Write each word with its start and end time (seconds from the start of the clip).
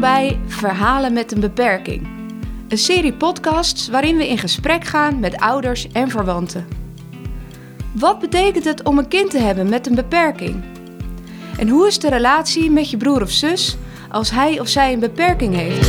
Bij 0.00 0.40
Verhalen 0.46 1.12
met 1.12 1.32
een 1.32 1.40
beperking. 1.40 2.08
Een 2.68 2.78
serie 2.78 3.12
podcasts 3.12 3.88
waarin 3.88 4.16
we 4.16 4.28
in 4.28 4.38
gesprek 4.38 4.84
gaan 4.84 5.20
met 5.20 5.36
ouders 5.36 5.88
en 5.92 6.10
verwanten. 6.10 6.66
Wat 7.92 8.18
betekent 8.18 8.64
het 8.64 8.82
om 8.82 8.98
een 8.98 9.08
kind 9.08 9.30
te 9.30 9.38
hebben 9.38 9.68
met 9.68 9.86
een 9.86 9.94
beperking? 9.94 10.64
En 11.58 11.68
hoe 11.68 11.86
is 11.86 11.98
de 11.98 12.08
relatie 12.08 12.70
met 12.70 12.90
je 12.90 12.96
broer 12.96 13.22
of 13.22 13.30
zus 13.30 13.76
als 14.10 14.30
hij 14.30 14.60
of 14.60 14.68
zij 14.68 14.92
een 14.92 15.00
beperking 15.00 15.54
heeft? 15.54 15.86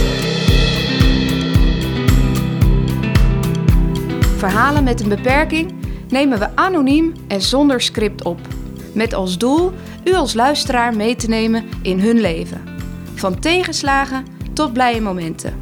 Verhalen 4.38 4.84
met 4.84 5.02
een 5.02 5.10
beperking 5.10 5.74
nemen 6.10 6.40
we 6.40 6.56
anoniem 6.56 7.14
en 7.28 7.42
zonder 7.42 7.82
script 7.82 8.24
op. 8.24 8.40
Met 8.94 9.14
als 9.14 9.38
doel 9.38 9.74
u 10.04 10.14
als 10.14 10.34
luisteraar 10.34 10.96
mee 10.96 11.16
te 11.16 11.28
nemen 11.28 11.66
in 11.82 12.00
hun 12.00 12.20
leven. 12.20 12.77
Van 13.18 13.40
tegenslagen 13.40 14.26
tot 14.54 14.74
blije 14.74 15.02
momenten. 15.02 15.54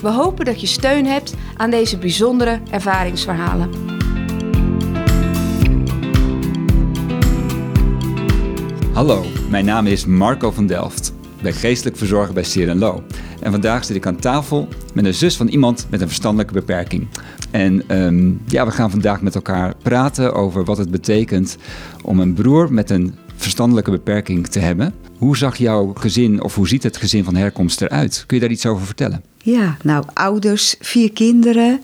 We 0.00 0.08
hopen 0.08 0.44
dat 0.44 0.60
je 0.60 0.66
steun 0.66 1.06
hebt 1.06 1.34
aan 1.56 1.70
deze 1.70 1.98
bijzondere 1.98 2.60
ervaringsverhalen. 2.70 3.70
Hallo, 8.92 9.24
mijn 9.50 9.64
naam 9.64 9.86
is 9.86 10.06
Marco 10.06 10.50
van 10.50 10.66
Delft. 10.66 11.12
Ik 11.36 11.42
ben 11.42 11.52
geestelijk 11.52 11.96
verzorger 11.96 12.34
bij 12.34 12.42
Seer 12.42 12.74
Lo. 12.74 13.02
En 13.40 13.50
vandaag 13.50 13.84
zit 13.84 13.96
ik 13.96 14.06
aan 14.06 14.16
tafel 14.16 14.68
met 14.94 15.04
een 15.04 15.14
zus 15.14 15.36
van 15.36 15.48
iemand 15.48 15.86
met 15.90 16.00
een 16.00 16.06
verstandelijke 16.06 16.52
beperking. 16.52 17.08
En 17.50 17.88
ehm, 17.88 18.32
ja, 18.46 18.64
we 18.64 18.70
gaan 18.70 18.90
vandaag 18.90 19.22
met 19.22 19.34
elkaar 19.34 19.74
praten 19.82 20.34
over 20.34 20.64
wat 20.64 20.78
het 20.78 20.90
betekent 20.90 21.56
om 22.04 22.20
een 22.20 22.34
broer 22.34 22.72
met 22.72 22.90
een 22.90 23.14
verstandelijke 23.38 23.90
beperking 23.90 24.46
te 24.46 24.58
hebben. 24.58 24.94
Hoe 25.18 25.36
zag 25.36 25.56
jouw 25.56 25.92
gezin 25.94 26.42
of 26.42 26.54
hoe 26.54 26.68
ziet 26.68 26.82
het 26.82 26.96
gezin 26.96 27.24
van 27.24 27.36
herkomst 27.36 27.80
eruit? 27.80 28.24
Kun 28.26 28.36
je 28.36 28.42
daar 28.42 28.52
iets 28.52 28.66
over 28.66 28.86
vertellen? 28.86 29.22
Ja, 29.50 29.76
nou, 29.82 30.04
ouders, 30.14 30.74
vier 30.80 31.12
kinderen. 31.12 31.80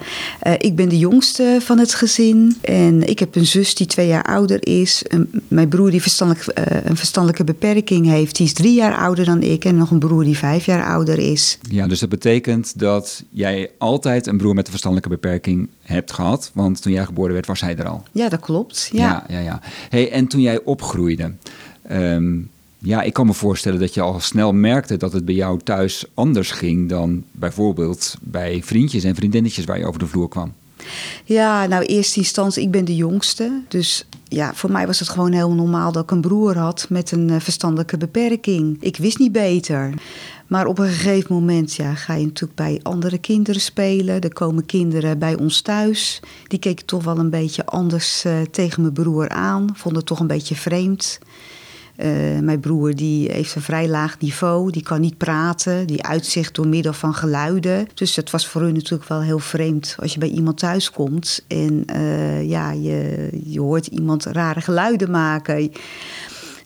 Uh, 0.47 0.53
ik 0.59 0.77
ben 0.77 0.89
de 0.89 0.99
jongste 0.99 1.59
van 1.61 1.79
het 1.79 1.95
gezin. 1.95 2.57
En 2.61 3.09
ik 3.09 3.19
heb 3.19 3.35
een 3.35 3.47
zus 3.47 3.75
die 3.75 3.87
twee 3.87 4.07
jaar 4.07 4.23
ouder 4.23 4.67
is. 4.67 5.05
Een, 5.09 5.43
mijn 5.49 5.69
broer 5.69 5.91
die 5.91 6.03
verstandelijk, 6.03 6.59
uh, 6.59 6.65
een 6.85 6.97
verstandelijke 6.97 7.45
beperking 7.45 8.07
heeft, 8.07 8.37
die 8.37 8.47
is 8.47 8.53
drie 8.53 8.75
jaar 8.75 8.97
ouder 8.97 9.25
dan 9.25 9.43
ik. 9.43 9.65
En 9.65 9.77
nog 9.77 9.91
een 9.91 9.99
broer 9.99 10.25
die 10.25 10.39
vijf 10.39 10.67
jaar 10.67 10.85
ouder 10.87 11.19
is. 11.19 11.59
Ja, 11.71 11.87
dus 11.87 12.01
dat 12.01 12.09
betekent 12.09 12.79
dat 12.79 13.25
jij 13.31 13.71
altijd 13.79 14.27
een 14.27 14.37
broer 14.37 14.55
met 14.55 14.65
een 14.65 14.71
verstandelijke 14.71 15.17
beperking 15.21 15.69
hebt 15.83 16.13
gehad. 16.13 16.51
Want 16.55 16.83
toen 16.83 16.93
jij 16.93 17.05
geboren 17.05 17.33
werd, 17.33 17.47
was 17.47 17.61
hij 17.61 17.77
er 17.77 17.89
al. 17.89 18.03
Ja, 18.13 18.29
dat 18.29 18.41
klopt. 18.41 18.89
Ja, 18.93 19.25
ja, 19.29 19.39
ja. 19.39 19.45
ja. 19.45 19.61
Hey, 19.89 20.11
en 20.11 20.27
toen 20.27 20.41
jij 20.41 20.61
opgroeide. 20.65 21.33
Um, 21.91 22.51
ja, 22.85 23.03
ik 23.03 23.13
kan 23.13 23.27
me 23.27 23.33
voorstellen 23.33 23.81
dat 23.81 23.95
je 23.95 24.01
al 24.01 24.21
snel 24.21 24.53
merkte 24.53 24.97
dat 24.97 25.13
het 25.13 25.25
bij 25.25 25.35
jou 25.35 25.61
thuis 25.65 26.05
anders 26.15 26.51
ging 26.51 26.89
dan 26.89 27.25
bijvoorbeeld 27.33 28.15
bij 28.21 28.63
vriendjes 28.65 29.05
en 29.05 29.15
vriendinnetjes 29.15 29.65
waar 29.65 29.79
je 29.79 29.87
over 29.87 29.99
de 29.99 30.07
vloer 30.07 30.29
kwam. 30.29 30.53
Ja, 31.25 31.67
nou, 31.67 31.85
eerste 31.85 32.19
instantie, 32.19 32.63
ik 32.63 32.71
ben 32.71 32.85
de 32.85 32.97
jongste. 32.97 33.63
Dus 33.69 34.07
ja, 34.29 34.55
voor 34.55 34.73
mij 34.73 34.87
was 34.87 34.99
het 34.99 35.09
gewoon 35.09 35.33
heel 35.33 35.53
normaal 35.53 35.93
dat 35.93 36.03
ik 36.03 36.11
een 36.11 36.21
broer 36.21 36.57
had 36.57 36.87
met 36.89 37.11
een 37.13 37.29
uh, 37.29 37.41
verstandelijke 37.41 37.97
beperking. 37.97 38.77
Ik 38.81 38.97
wist 38.97 39.19
niet 39.19 39.33
beter. 39.33 39.93
Maar 40.47 40.67
op 40.67 40.79
een 40.79 40.89
gegeven 40.89 41.35
moment 41.35 41.75
ja, 41.75 41.95
ga 41.95 42.15
je 42.15 42.25
natuurlijk 42.25 42.55
bij 42.55 42.81
andere 42.83 43.19
kinderen 43.19 43.61
spelen. 43.61 44.21
Er 44.21 44.33
komen 44.33 44.67
kinderen 44.67 45.19
bij 45.19 45.39
ons 45.39 45.61
thuis. 45.61 46.21
Die 46.47 46.59
keken 46.59 46.87
toch 46.87 47.05
wel 47.05 47.19
een 47.19 47.31
beetje 47.31 47.67
anders 47.67 48.25
uh, 48.25 48.33
tegen 48.51 48.83
mijn 48.83 48.95
broer 48.95 49.29
aan. 49.29 49.69
Vonden 49.75 49.99
het 49.99 50.09
toch 50.09 50.21
een 50.21 50.27
beetje 50.27 50.55
vreemd. 50.55 51.19
Uh, 51.97 52.39
mijn 52.39 52.61
broer 52.61 52.95
die 52.95 53.31
heeft 53.31 53.55
een 53.55 53.63
vrij 53.63 53.89
laag 53.89 54.19
niveau, 54.19 54.71
die 54.71 54.83
kan 54.83 55.01
niet 55.01 55.17
praten, 55.17 55.87
die 55.87 56.03
uitzicht 56.03 56.55
door 56.55 56.67
middel 56.67 56.93
van 56.93 57.15
geluiden. 57.15 57.89
Dus 57.95 58.17
het 58.17 58.31
was 58.31 58.47
voor 58.47 58.63
hun 58.63 58.75
natuurlijk 58.75 59.09
wel 59.09 59.23
heel 59.23 59.39
vreemd 59.39 59.97
als 59.99 60.13
je 60.13 60.19
bij 60.19 60.29
iemand 60.29 60.59
thuis 60.59 60.91
komt 60.91 61.45
en 61.49 61.85
uh, 61.97 62.49
ja, 62.49 62.71
je, 62.71 63.29
je 63.45 63.61
hoort 63.61 63.87
iemand 63.87 64.25
rare 64.25 64.61
geluiden 64.61 65.11
maken. 65.11 65.73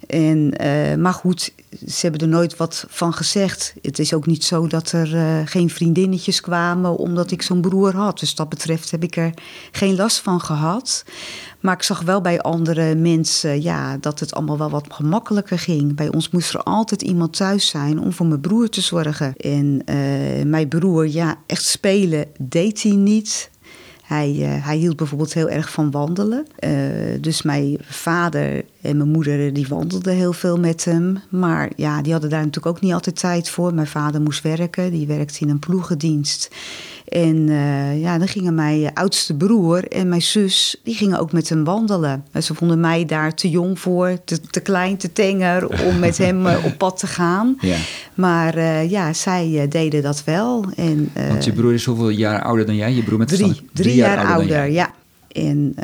En, 0.09 0.53
uh, 0.63 0.95
maar 0.95 1.13
goed, 1.13 1.53
ze 1.87 1.99
hebben 2.01 2.21
er 2.21 2.29
nooit 2.29 2.57
wat 2.57 2.87
van 2.89 3.13
gezegd. 3.13 3.75
Het 3.83 3.99
is 3.99 4.15
ook 4.15 4.27
niet 4.27 4.45
zo 4.45 4.67
dat 4.67 4.93
er 4.93 5.15
uh, 5.15 5.41
geen 5.45 5.71
vriendinnetjes 5.71 6.41
kwamen 6.41 6.97
omdat 6.97 7.31
ik 7.31 7.43
zo'n 7.43 7.61
broer 7.61 7.95
had. 7.95 8.19
Dus 8.19 8.35
dat 8.35 8.49
betreft 8.49 8.91
heb 8.91 9.03
ik 9.03 9.17
er 9.17 9.35
geen 9.71 9.97
last 9.97 10.21
van 10.21 10.41
gehad. 10.41 11.05
Maar 11.61 11.75
ik 11.75 11.83
zag 11.83 12.03
wel 12.03 12.21
bij 12.21 12.41
andere 12.41 12.95
mensen 12.95 13.63
ja, 13.63 13.97
dat 13.97 14.21
het 14.21 14.35
allemaal 14.35 14.59
wel 14.59 14.71
wat 14.71 14.87
gemakkelijker 14.89 15.59
ging. 15.59 15.95
Bij 15.95 16.13
ons 16.13 16.31
moest 16.31 16.55
er 16.55 16.63
altijd 16.63 17.03
iemand 17.03 17.37
thuis 17.37 17.69
zijn 17.69 18.01
om 18.01 18.13
voor 18.13 18.27
mijn 18.27 18.41
broer 18.41 18.69
te 18.69 18.81
zorgen. 18.81 19.37
En 19.37 19.83
uh, 19.87 20.45
mijn 20.45 20.69
broer, 20.69 21.09
ja, 21.09 21.37
echt 21.47 21.65
spelen 21.65 22.27
deed 22.39 22.83
hij 22.83 22.93
niet. 22.93 23.51
Hij, 24.09 24.35
uh, 24.39 24.65
hij 24.67 24.77
hield 24.77 24.97
bijvoorbeeld 24.97 25.35
heel 25.35 25.49
erg 25.49 25.71
van 25.71 25.91
wandelen. 25.91 26.47
Uh, 26.61 26.71
dus 27.21 27.43
mijn 27.43 27.77
vader 27.81 28.65
en 28.81 28.97
mijn 28.97 29.11
moeder 29.11 29.53
die 29.53 29.69
wandelden 29.69 30.15
heel 30.15 30.33
veel 30.33 30.59
met 30.59 30.85
hem. 30.85 31.19
Maar 31.29 31.71
ja, 31.77 32.03
die 32.03 32.13
hadden 32.13 32.31
daar 32.31 32.45
natuurlijk 32.45 32.77
ook 32.77 32.83
niet 32.83 32.93
altijd 32.93 33.17
tijd 33.17 33.51
voor. 33.51 33.75
Mijn 33.75 33.87
vader 33.87 34.21
moest 34.21 34.43
werken, 34.43 34.91
die 34.91 35.07
werkte 35.07 35.41
in 35.41 35.49
een 35.49 35.59
ploegendienst. 35.59 36.51
En 37.09 37.37
uh, 37.37 38.01
ja, 38.01 38.19
dan 38.19 38.29
gingen 38.29 38.55
mijn 38.55 38.95
oudste 38.95 39.35
broer 39.35 39.89
en 39.89 40.09
mijn 40.09 40.23
zus, 40.23 40.81
die 40.85 40.95
gingen 40.95 41.19
ook 41.19 41.33
met 41.33 41.49
hem 41.49 41.65
wandelen. 41.65 42.25
En 42.33 42.43
ze 42.43 42.55
vonden 42.55 42.81
mij 42.81 43.05
daar 43.05 43.35
te 43.35 43.51
jong 43.51 43.81
voor, 43.81 44.19
te, 44.25 44.41
te 44.41 44.61
klein, 44.61 44.97
te 44.97 45.13
tenger 45.13 45.85
om 45.87 45.99
met 45.99 46.19
hem 46.25 46.47
uh, 46.47 46.65
op 46.65 46.79
pad 46.79 46.99
te 46.99 47.07
gaan. 47.07 47.57
Ja. 47.61 47.77
Maar 48.15 48.57
uh, 48.57 48.91
ja, 48.91 49.13
zij 49.13 49.67
deden 49.69 50.03
dat 50.03 50.25
wel. 50.25 50.65
En, 50.77 51.11
Want 51.29 51.45
je 51.45 51.53
broer 51.53 51.73
is 51.73 51.85
hoeveel 51.85 52.09
jaar 52.09 52.43
ouder 52.43 52.67
dan 52.67 52.77
jij? 52.77 52.93
Je 52.93 53.03
broer 53.03 53.19
met 53.19 53.29
drie, 53.29 53.47
drie, 53.47 53.69
drie 53.73 53.95
jaar, 53.95 54.17
jaar 54.17 54.27
ouder, 54.27 54.57
ouder 54.57 54.73
ja. 54.73 54.91
En, 55.33 55.75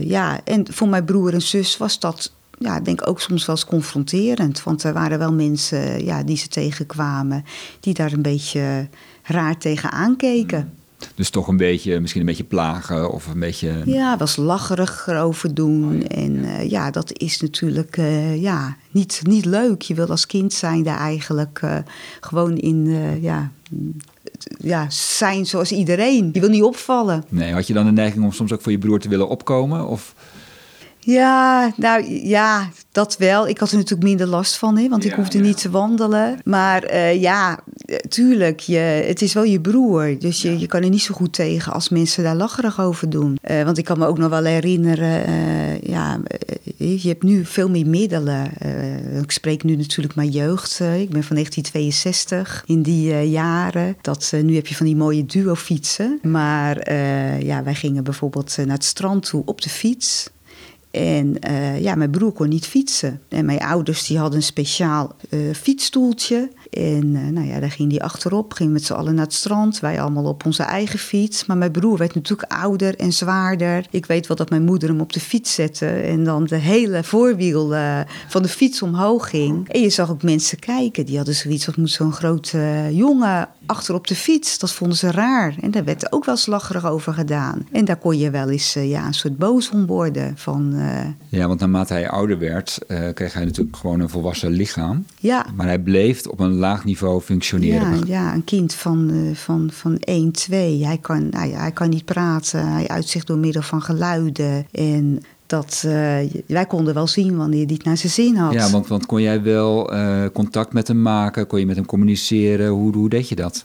ja. 0.00 0.40
en 0.44 0.66
voor 0.70 0.88
mijn 0.88 1.04
broer 1.04 1.32
en 1.32 1.42
zus 1.42 1.76
was 1.76 1.98
dat 1.98 2.32
ja, 2.58 2.76
ik 2.76 2.84
denk 2.84 3.08
ook 3.08 3.20
soms 3.20 3.46
wel 3.46 3.56
eens 3.56 3.64
confronterend. 3.64 4.62
Want 4.62 4.82
er 4.82 4.92
waren 4.92 5.18
wel 5.18 5.32
mensen 5.32 6.04
ja, 6.04 6.22
die 6.22 6.36
ze 6.36 6.48
tegenkwamen 6.48 7.44
die 7.80 7.94
daar 7.94 8.12
een 8.12 8.22
beetje 8.22 8.88
raar 9.28 9.58
tegen 9.58 9.90
aankeken. 9.90 10.72
Dus 11.14 11.30
toch 11.30 11.48
een 11.48 11.56
beetje, 11.56 12.00
misschien 12.00 12.20
een 12.20 12.26
beetje 12.26 12.44
plagen 12.44 13.12
of 13.12 13.26
een 13.26 13.40
beetje... 13.40 13.82
Ja, 13.84 14.16
was 14.16 14.36
lacherig 14.36 15.06
erover 15.06 15.54
doen. 15.54 16.06
En 16.06 16.32
uh, 16.32 16.70
ja, 16.70 16.90
dat 16.90 17.18
is 17.18 17.40
natuurlijk 17.40 17.96
uh, 17.96 18.42
ja, 18.42 18.76
niet, 18.90 19.20
niet 19.22 19.44
leuk. 19.44 19.82
Je 19.82 19.94
wil 19.94 20.08
als 20.08 20.26
kind 20.26 20.52
zijn 20.52 20.82
daar 20.82 20.98
eigenlijk 20.98 21.60
uh, 21.64 21.76
gewoon 22.20 22.56
in, 22.56 22.86
ja, 23.20 23.50
ja, 24.58 24.86
zijn 24.90 25.46
zoals 25.46 25.72
iedereen. 25.72 26.30
Je 26.32 26.40
wil 26.40 26.48
niet 26.48 26.62
opvallen. 26.62 27.24
Nee, 27.28 27.52
had 27.52 27.66
je 27.66 27.74
dan 27.74 27.84
de 27.84 27.92
neiging 27.92 28.24
om 28.24 28.32
soms 28.32 28.52
ook 28.52 28.62
voor 28.62 28.72
je 28.72 28.78
broer 28.78 29.00
te 29.00 29.08
willen 29.08 29.28
opkomen? 29.28 29.88
Of... 29.88 30.14
Ja, 30.98 31.72
nou 31.76 32.04
ja, 32.26 32.68
dat 32.98 33.16
wel. 33.16 33.48
Ik 33.48 33.58
had 33.58 33.70
er 33.70 33.76
natuurlijk 33.76 34.08
minder 34.08 34.26
last 34.26 34.56
van, 34.56 34.78
hè, 34.78 34.88
want 34.88 35.04
ik 35.04 35.12
hoefde 35.12 35.38
ja. 35.38 35.44
niet 35.44 35.60
te 35.60 35.70
wandelen. 35.70 36.38
Maar 36.44 36.92
uh, 36.92 37.20
ja, 37.20 37.60
tuurlijk, 38.08 38.60
je, 38.60 38.78
het 38.78 39.22
is 39.22 39.32
wel 39.32 39.44
je 39.44 39.60
broer. 39.60 40.16
Dus 40.18 40.42
je, 40.42 40.52
ja. 40.52 40.58
je 40.58 40.66
kan 40.66 40.82
er 40.82 40.88
niet 40.88 41.02
zo 41.02 41.14
goed 41.14 41.32
tegen 41.32 41.72
als 41.72 41.88
mensen 41.88 42.22
daar 42.22 42.36
lacherig 42.36 42.80
over 42.80 43.10
doen. 43.10 43.38
Uh, 43.50 43.62
want 43.62 43.78
ik 43.78 43.84
kan 43.84 43.98
me 43.98 44.06
ook 44.06 44.18
nog 44.18 44.30
wel 44.30 44.44
herinneren, 44.44 45.28
uh, 45.28 45.80
ja, 45.80 46.20
je 46.76 47.08
hebt 47.08 47.22
nu 47.22 47.44
veel 47.44 47.70
meer 47.70 47.86
middelen. 47.86 48.50
ik 49.22 49.30
spreek 49.30 49.64
nu 49.64 49.76
natuurlijk 49.76 50.14
mijn 50.14 50.30
jeugd. 50.30 50.80
ik 50.80 51.10
ben 51.10 51.24
van 51.24 51.36
1962, 51.36 52.62
in 52.66 52.82
die 52.82 53.28
jaren. 53.30 53.96
Dat, 54.00 54.32
nu 54.42 54.54
heb 54.54 54.66
je 54.66 54.74
van 54.74 54.86
die 54.86 54.96
mooie 54.96 55.26
duo-fietsen. 55.26 56.18
Maar 56.22 56.94
ja, 57.44 57.62
wij 57.62 57.74
gingen 57.74 58.04
bijvoorbeeld 58.04 58.56
naar 58.56 58.76
het 58.76 58.84
strand 58.84 59.26
toe 59.26 59.42
op 59.44 59.60
de 59.60 59.70
fiets. 59.70 60.30
En 60.98 61.36
uh, 61.50 61.80
ja, 61.80 61.94
mijn 61.94 62.10
broer 62.10 62.32
kon 62.32 62.48
niet 62.48 62.66
fietsen. 62.66 63.20
En 63.28 63.44
mijn 63.44 63.58
ouders 63.58 64.06
die 64.06 64.18
hadden 64.18 64.36
een 64.36 64.44
speciaal 64.44 65.16
uh, 65.30 65.54
fietsstoeltje. 65.54 66.50
En 66.70 67.04
uh, 67.04 67.28
nou 67.28 67.46
ja, 67.46 67.60
daar 67.60 67.70
ging 67.70 67.90
die 67.90 68.02
achterop, 68.02 68.52
ging 68.52 68.72
met 68.72 68.84
z'n 68.84 68.92
allen 68.92 69.14
naar 69.14 69.24
het 69.24 69.34
strand. 69.34 69.80
Wij 69.80 70.00
allemaal 70.00 70.24
op 70.24 70.46
onze 70.46 70.62
eigen 70.62 70.98
fiets. 70.98 71.46
Maar 71.46 71.56
mijn 71.56 71.70
broer 71.70 71.98
werd 71.98 72.14
natuurlijk 72.14 72.52
ouder 72.52 72.96
en 72.96 73.12
zwaarder. 73.12 73.86
Ik 73.90 74.06
weet 74.06 74.26
wel 74.26 74.36
dat 74.36 74.50
mijn 74.50 74.64
moeder 74.64 74.88
hem 74.88 75.00
op 75.00 75.12
de 75.12 75.20
fiets 75.20 75.54
zette. 75.54 75.86
En 75.86 76.24
dan 76.24 76.44
de 76.44 76.56
hele 76.56 77.04
voorwiel 77.04 77.74
van 78.28 78.42
de 78.42 78.48
fiets 78.48 78.82
omhoog 78.82 79.30
ging. 79.30 79.68
En 79.68 79.80
je 79.80 79.90
zag 79.90 80.10
ook 80.10 80.22
mensen 80.22 80.58
kijken. 80.58 81.06
Die 81.06 81.16
hadden 81.16 81.34
zoiets, 81.34 81.66
wat 81.66 81.76
moet 81.76 81.90
zo'n 81.90 82.12
grote 82.12 82.88
jongen 82.90 83.48
achter 83.66 83.94
op 83.94 84.06
de 84.06 84.14
fiets. 84.14 84.58
Dat 84.58 84.72
vonden 84.72 84.96
ze 84.96 85.10
raar. 85.10 85.54
En 85.60 85.70
daar 85.70 85.84
werd 85.84 86.12
ook 86.12 86.24
wel 86.24 86.36
slaggerig 86.36 86.86
over 86.86 87.12
gedaan. 87.14 87.66
En 87.72 87.84
daar 87.84 87.96
kon 87.96 88.18
je 88.18 88.30
wel 88.30 88.50
eens 88.50 88.72
ja, 88.72 89.06
een 89.06 89.14
soort 89.14 89.36
boos 89.36 89.70
om 89.70 89.86
worden 89.86 90.32
van... 90.36 90.76
Ja, 91.28 91.46
want 91.46 91.60
naarmate 91.60 91.92
hij 91.92 92.08
ouder 92.08 92.38
werd, 92.38 92.78
kreeg 93.14 93.32
hij 93.32 93.44
natuurlijk 93.44 93.76
gewoon 93.76 94.00
een 94.00 94.08
volwassen 94.08 94.50
lichaam. 94.50 95.06
Ja. 95.18 95.46
Maar 95.54 95.66
hij 95.66 95.78
bleef 95.78 96.26
op 96.26 96.40
een 96.40 96.57
laag 96.58 96.84
niveau 96.84 97.20
functioneren. 97.20 97.98
Ja, 97.98 98.04
ja 98.06 98.34
een 98.34 98.44
kind 98.44 98.74
van, 98.74 99.10
uh, 99.10 99.34
van, 99.34 99.70
van 99.72 99.96
1, 99.98 100.32
2. 100.32 100.84
Hij 100.84 100.98
kan, 100.98 101.26
hij, 101.30 101.50
hij 101.50 101.72
kan 101.72 101.88
niet 101.88 102.04
praten. 102.04 102.72
Hij 102.72 102.88
uitzicht 102.88 103.26
door 103.26 103.38
middel 103.38 103.62
van 103.62 103.82
geluiden. 103.82 104.66
En 104.70 105.22
dat, 105.46 105.82
uh, 105.86 105.92
wij 106.46 106.66
konden 106.68 106.94
wel 106.94 107.06
zien 107.06 107.36
wanneer 107.36 107.64
hij 107.64 107.74
het 107.74 107.84
naar 107.84 107.96
zijn 107.96 108.12
zin 108.12 108.36
had. 108.36 108.52
Ja, 108.52 108.70
want, 108.70 108.86
want 108.86 109.06
kon 109.06 109.22
jij 109.22 109.42
wel 109.42 109.94
uh, 109.94 110.24
contact 110.32 110.72
met 110.72 110.88
hem 110.88 111.02
maken? 111.02 111.46
Kon 111.46 111.58
je 111.58 111.66
met 111.66 111.76
hem 111.76 111.86
communiceren? 111.86 112.68
Hoe, 112.68 112.94
hoe 112.94 113.08
deed 113.08 113.28
je 113.28 113.34
dat? 113.34 113.64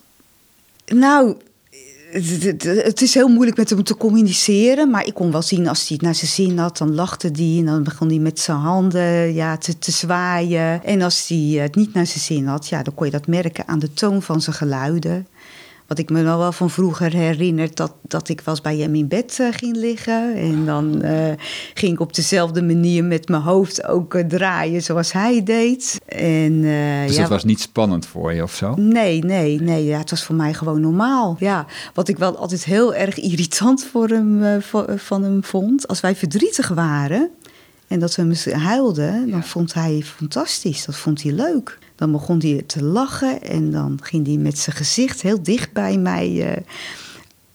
Nou, 0.86 1.36
het, 2.13 3.01
is 3.01 3.13
heel 3.13 3.27
moeilijk 3.27 3.57
met 3.57 3.69
hem 3.69 3.83
te 3.83 3.98
communiceren. 3.98 4.89
Maar 4.89 5.06
ik 5.06 5.13
kon 5.13 5.31
wel 5.31 5.42
zien 5.42 5.68
als 5.68 5.88
hij 5.88 5.89
het 5.92 6.01
naar 6.01 6.15
zijn 6.15 6.31
zin 6.31 6.57
had, 6.57 6.77
dan 6.77 6.95
lachte 6.95 7.30
hij. 7.33 7.56
En 7.57 7.65
dan 7.65 7.83
begon 7.83 8.07
hij 8.07 8.18
met 8.18 8.39
zijn 8.39 8.57
handen 8.57 9.33
ja, 9.33 9.57
te, 9.57 9.80
te 9.80 9.92
zwaaien. 9.92 10.83
En 10.83 11.01
als 11.01 11.27
hij 11.27 11.38
het 11.38 11.75
niet 11.75 11.94
naar 11.94 12.06
zijn 12.07 12.19
zin 12.19 12.45
had, 12.48 12.68
ja, 12.68 12.83
dan 12.83 12.94
kon 12.94 13.06
je 13.06 13.12
dat 13.12 13.27
merken 13.27 13.68
aan 13.68 13.80
de 13.80 13.94
toon 13.94 14.21
van 14.21 14.42
zijn 14.42 14.56
geluiden. 14.56 15.27
Wat 15.94 16.01
ik 16.01 16.10
me 16.10 16.24
wel 16.24 16.51
van 16.51 16.69
vroeger 16.69 17.13
herinner, 17.13 17.69
dat, 17.74 17.94
dat 18.01 18.30
ik 18.30 18.42
was 18.42 18.62
bij 18.62 18.78
hem 18.78 18.95
in 18.95 19.07
bed 19.07 19.38
uh, 19.42 19.48
ging 19.51 19.75
liggen. 19.75 20.36
En 20.36 20.66
dan 20.66 21.06
uh, 21.06 21.31
ging 21.74 21.94
ik 21.94 22.00
op 22.00 22.13
dezelfde 22.13 22.63
manier 22.63 23.04
met 23.04 23.28
mijn 23.28 23.42
hoofd 23.42 23.86
ook 23.88 24.13
uh, 24.13 24.25
draaien 24.25 24.81
zoals 24.81 25.12
hij 25.12 25.44
deed. 25.44 26.01
En, 26.06 26.62
dus 26.62 27.16
ja, 27.16 27.22
het 27.22 27.30
was 27.30 27.44
niet 27.44 27.60
spannend 27.60 28.06
voor 28.06 28.34
je 28.34 28.44
of 28.44 28.54
zo? 28.54 28.74
Nee, 28.75 29.24
nee, 29.24 29.62
nee. 29.62 29.84
Ja, 29.84 29.98
het 29.98 30.10
was 30.10 30.24
voor 30.24 30.36
mij 30.36 30.54
gewoon 30.54 30.81
normaal. 30.81 31.36
Ja, 31.40 31.66
wat 31.94 32.07
ik 32.07 32.18
wel 32.18 32.38
altijd 32.38 32.63
heel 32.63 32.95
erg 32.95 33.19
irritant 33.31 33.84
voor 33.84 34.07
hem, 34.07 34.62
van 34.95 35.24
hem 35.24 35.44
vond, 35.44 35.88
als 35.88 36.00
wij 36.00 36.16
verdrietig 36.16 36.68
waren. 36.68 37.30
En 37.88 38.00
dat 38.00 38.16
we 38.16 38.56
huilden, 38.57 39.30
dan 39.30 39.44
vond 39.44 39.74
hij 39.74 40.01
fantastisch. 40.06 40.86
Dat 40.86 40.95
vond 40.95 41.24
hij 41.24 41.31
leuk. 41.31 41.80
Dan 41.95 42.12
begon 42.12 42.40
hij 42.40 42.63
te 42.66 42.84
lachen 42.84 43.42
en 43.42 43.72
dan 43.72 44.00
ging 44.01 44.28
hij 44.28 44.38
met 44.38 44.57
zijn 44.57 44.75
gezicht 44.75 45.22
heel 45.22 45.44
dicht 45.44 45.74
bij 45.74 45.98
mij 45.98 46.30
uh, 46.30 46.51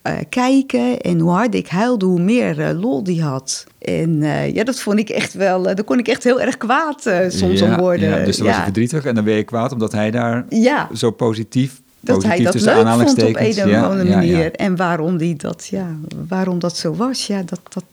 uh, 0.02 0.18
kijken. 0.28 1.00
En 1.00 1.18
hoe 1.18 1.30
harder 1.30 1.60
ik 1.60 1.68
huilde, 1.68 2.06
hoe 2.06 2.20
meer 2.20 2.58
uh, 2.58 2.80
lol 2.80 3.02
die 3.02 3.22
had. 3.22 3.66
En 3.78 4.22
ja, 4.52 4.64
dat 4.64 4.80
vond 4.80 4.98
ik 4.98 5.08
echt 5.08 5.34
wel, 5.34 5.62
daar 5.62 5.84
kon 5.84 5.98
ik 5.98 6.08
echt 6.08 6.24
heel 6.24 6.40
erg 6.40 6.56
kwaad 6.56 7.10
soms 7.28 7.60
ja, 7.60 7.70
om 7.70 7.80
worden. 7.80 8.08
Ja, 8.08 8.24
dus 8.24 8.36
dan 8.36 8.46
ja. 8.46 8.52
was 8.52 8.58
je 8.58 8.64
verdrietig 8.64 9.04
en 9.04 9.14
dan 9.14 9.24
ben 9.24 9.34
je 9.34 9.44
kwaad 9.44 9.72
omdat 9.72 9.92
hij 9.92 10.10
daar 10.10 10.44
ja. 10.48 10.88
zo 10.94 11.10
positief 11.10 11.80
dat 12.00 12.22
hij 12.22 12.42
dat 12.42 12.54
leuk 12.54 12.88
vond 12.88 13.22
op 13.22 13.36
een 13.36 13.48
of 13.48 13.82
andere 13.82 14.08
ja, 14.08 14.16
manier. 14.16 14.38
ja. 14.38 14.50
En 14.50 14.76
waarom, 14.76 15.16
die 15.16 15.36
dat, 15.36 15.66
ja, 15.66 15.96
waarom 16.28 16.58
dat 16.58 16.76
zo 16.76 16.94
was, 16.94 17.26
ja, 17.26 17.42
dat, 17.42 17.60
dat, 17.68 17.84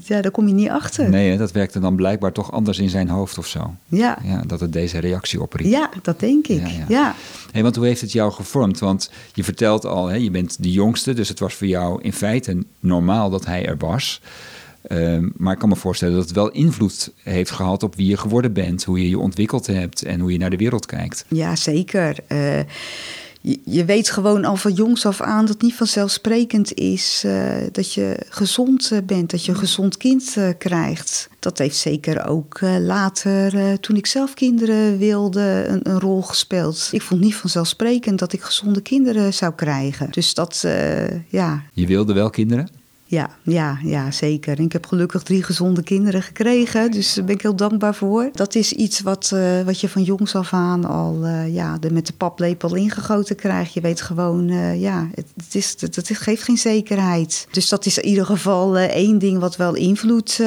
ja, 0.00 0.20
daar 0.20 0.30
kom 0.30 0.48
je 0.48 0.54
niet 0.54 0.68
achter. 0.68 1.08
Nee, 1.08 1.36
dat 1.36 1.52
werkte 1.52 1.80
dan 1.80 1.96
blijkbaar 1.96 2.32
toch 2.32 2.52
anders 2.52 2.78
in 2.78 2.88
zijn 2.88 3.08
hoofd 3.08 3.38
of 3.38 3.46
zo. 3.46 3.74
Ja, 3.88 4.18
Ja, 4.22 4.42
dat 4.46 4.60
het 4.60 4.72
deze 4.72 4.98
reactie 4.98 5.42
opriep. 5.42 5.66
ja 5.66 5.90
dat 6.02 6.20
denk 6.20 6.46
ik. 6.46 6.60
Ja, 6.60 6.68
ja. 6.68 6.84
ja. 6.88 7.14
Hey, 7.52 7.62
want 7.62 7.76
hoe 7.76 7.86
heeft 7.86 8.00
het 8.00 8.12
jou 8.12 8.32
gevormd? 8.32 8.78
Want 8.78 9.10
je 9.32 9.44
vertelt 9.44 9.84
al, 9.84 10.06
hè, 10.06 10.16
je 10.16 10.30
bent 10.30 10.62
de 10.62 10.72
jongste, 10.72 11.12
dus 11.12 11.28
het 11.28 11.38
was 11.38 11.54
voor 11.54 11.66
jou 11.66 12.02
in 12.02 12.12
feite 12.12 12.64
normaal 12.80 13.30
dat 13.30 13.46
hij 13.46 13.66
er 13.66 13.76
was. 13.76 14.20
Ehm, 14.82 15.28
maar 15.36 15.52
ik 15.52 15.58
kan 15.58 15.68
me 15.68 15.76
voorstellen 15.76 16.14
dat 16.14 16.24
het 16.24 16.34
wel 16.34 16.50
invloed 16.50 17.12
heeft 17.22 17.50
gehad 17.50 17.82
op 17.82 17.96
wie 17.96 18.06
je 18.08 18.16
geworden 18.16 18.52
bent, 18.52 18.84
hoe 18.84 19.00
je 19.02 19.08
je 19.08 19.18
ontwikkeld 19.18 19.66
hebt 19.66 20.02
en 20.02 20.20
hoe 20.20 20.32
je 20.32 20.38
naar 20.38 20.50
de 20.50 20.56
wereld 20.56 20.86
kijkt. 20.86 21.24
Ja, 21.28 21.56
zeker. 21.56 22.16
Eh, 22.26 22.58
je, 23.64 23.84
weet 23.84 24.10
gewoon 24.10 24.44
al 24.44 24.56
van 24.56 24.72
jongs 24.72 25.06
af 25.06 25.20
aan 25.20 25.40
dat 25.40 25.48
het 25.48 25.62
niet 25.62 25.74
vanzelfsprekend 25.74 26.74
is 26.74 27.22
eh, 27.26 27.52
dat 27.72 27.92
je 27.92 28.16
gezond 28.28 28.90
eh, 28.90 28.98
bent, 29.06 29.30
dat 29.30 29.44
je 29.44 29.52
een 29.52 29.58
gezond 29.58 29.96
kind 29.96 30.34
eh, 30.36 30.48
krijgt. 30.58 31.28
Dat 31.38 31.58
heeft 31.58 31.76
zeker 31.76 32.26
ook 32.26 32.60
later, 32.60 33.80
toen 33.80 33.96
ik 33.96 34.06
zelf 34.06 34.34
kinderen 34.34 34.98
wilde, 34.98 35.64
een, 35.68 35.88
een 35.90 36.00
rol 36.00 36.22
gespeeld. 36.22 36.88
Ik 36.92 37.02
vond 37.02 37.20
niet 37.20 37.34
vanzelfsprekend 37.34 38.18
dat 38.18 38.32
ik 38.32 38.42
gezonde 38.42 38.80
kinderen 38.80 39.34
zou 39.34 39.54
krijgen. 39.54 40.10
Dus 40.10 40.34
dat, 40.34 40.64
ja, 41.28 41.62
Je 41.72 41.86
wilde 41.86 42.12
wel 42.12 42.30
kinderen? 42.30 42.68
Ja, 43.06 43.30
ja, 43.42 43.78
ja, 43.82 44.10
zeker. 44.10 44.60
Ik 44.60 44.72
heb 44.72 44.86
gelukkig 44.86 45.22
drie 45.22 45.42
gezonde 45.42 45.82
kinderen 45.82 46.22
gekregen, 46.22 46.90
dus 46.90 47.14
daar 47.14 47.24
ben 47.24 47.34
ik 47.34 47.42
heel 47.42 47.56
dankbaar 47.56 47.94
voor. 47.94 48.30
Dat 48.32 48.54
is 48.54 48.72
iets 48.72 49.00
wat, 49.00 49.30
eh, 49.34 49.60
wat 49.62 49.80
je 49.80 49.88
van 49.88 50.02
jongs 50.02 50.34
af 50.34 50.52
aan 50.52 50.84
al 50.84 51.24
eh, 51.24 51.54
ja, 51.54 51.76
er 51.80 51.92
met 51.92 52.06
de 52.06 52.12
paplepel 52.12 52.74
ingegoten 52.74 53.36
krijgt. 53.36 53.72
Je 53.72 53.80
weet 53.80 54.00
gewoon, 54.00 54.48
eh, 54.48 54.80
ja, 54.80 55.08
het, 55.14 55.54
is, 55.54 55.74
het, 55.78 55.96
het 55.96 56.10
geeft 56.12 56.42
geen 56.42 56.56
zekerheid. 56.58 57.46
Dus 57.50 57.68
dat 57.68 57.86
is 57.86 57.98
in 57.98 58.08
ieder 58.08 58.26
geval 58.26 58.78
één 58.78 59.18
ding 59.18 59.38
wat 59.38 59.56
wel 59.56 59.74
invloed 59.74 60.40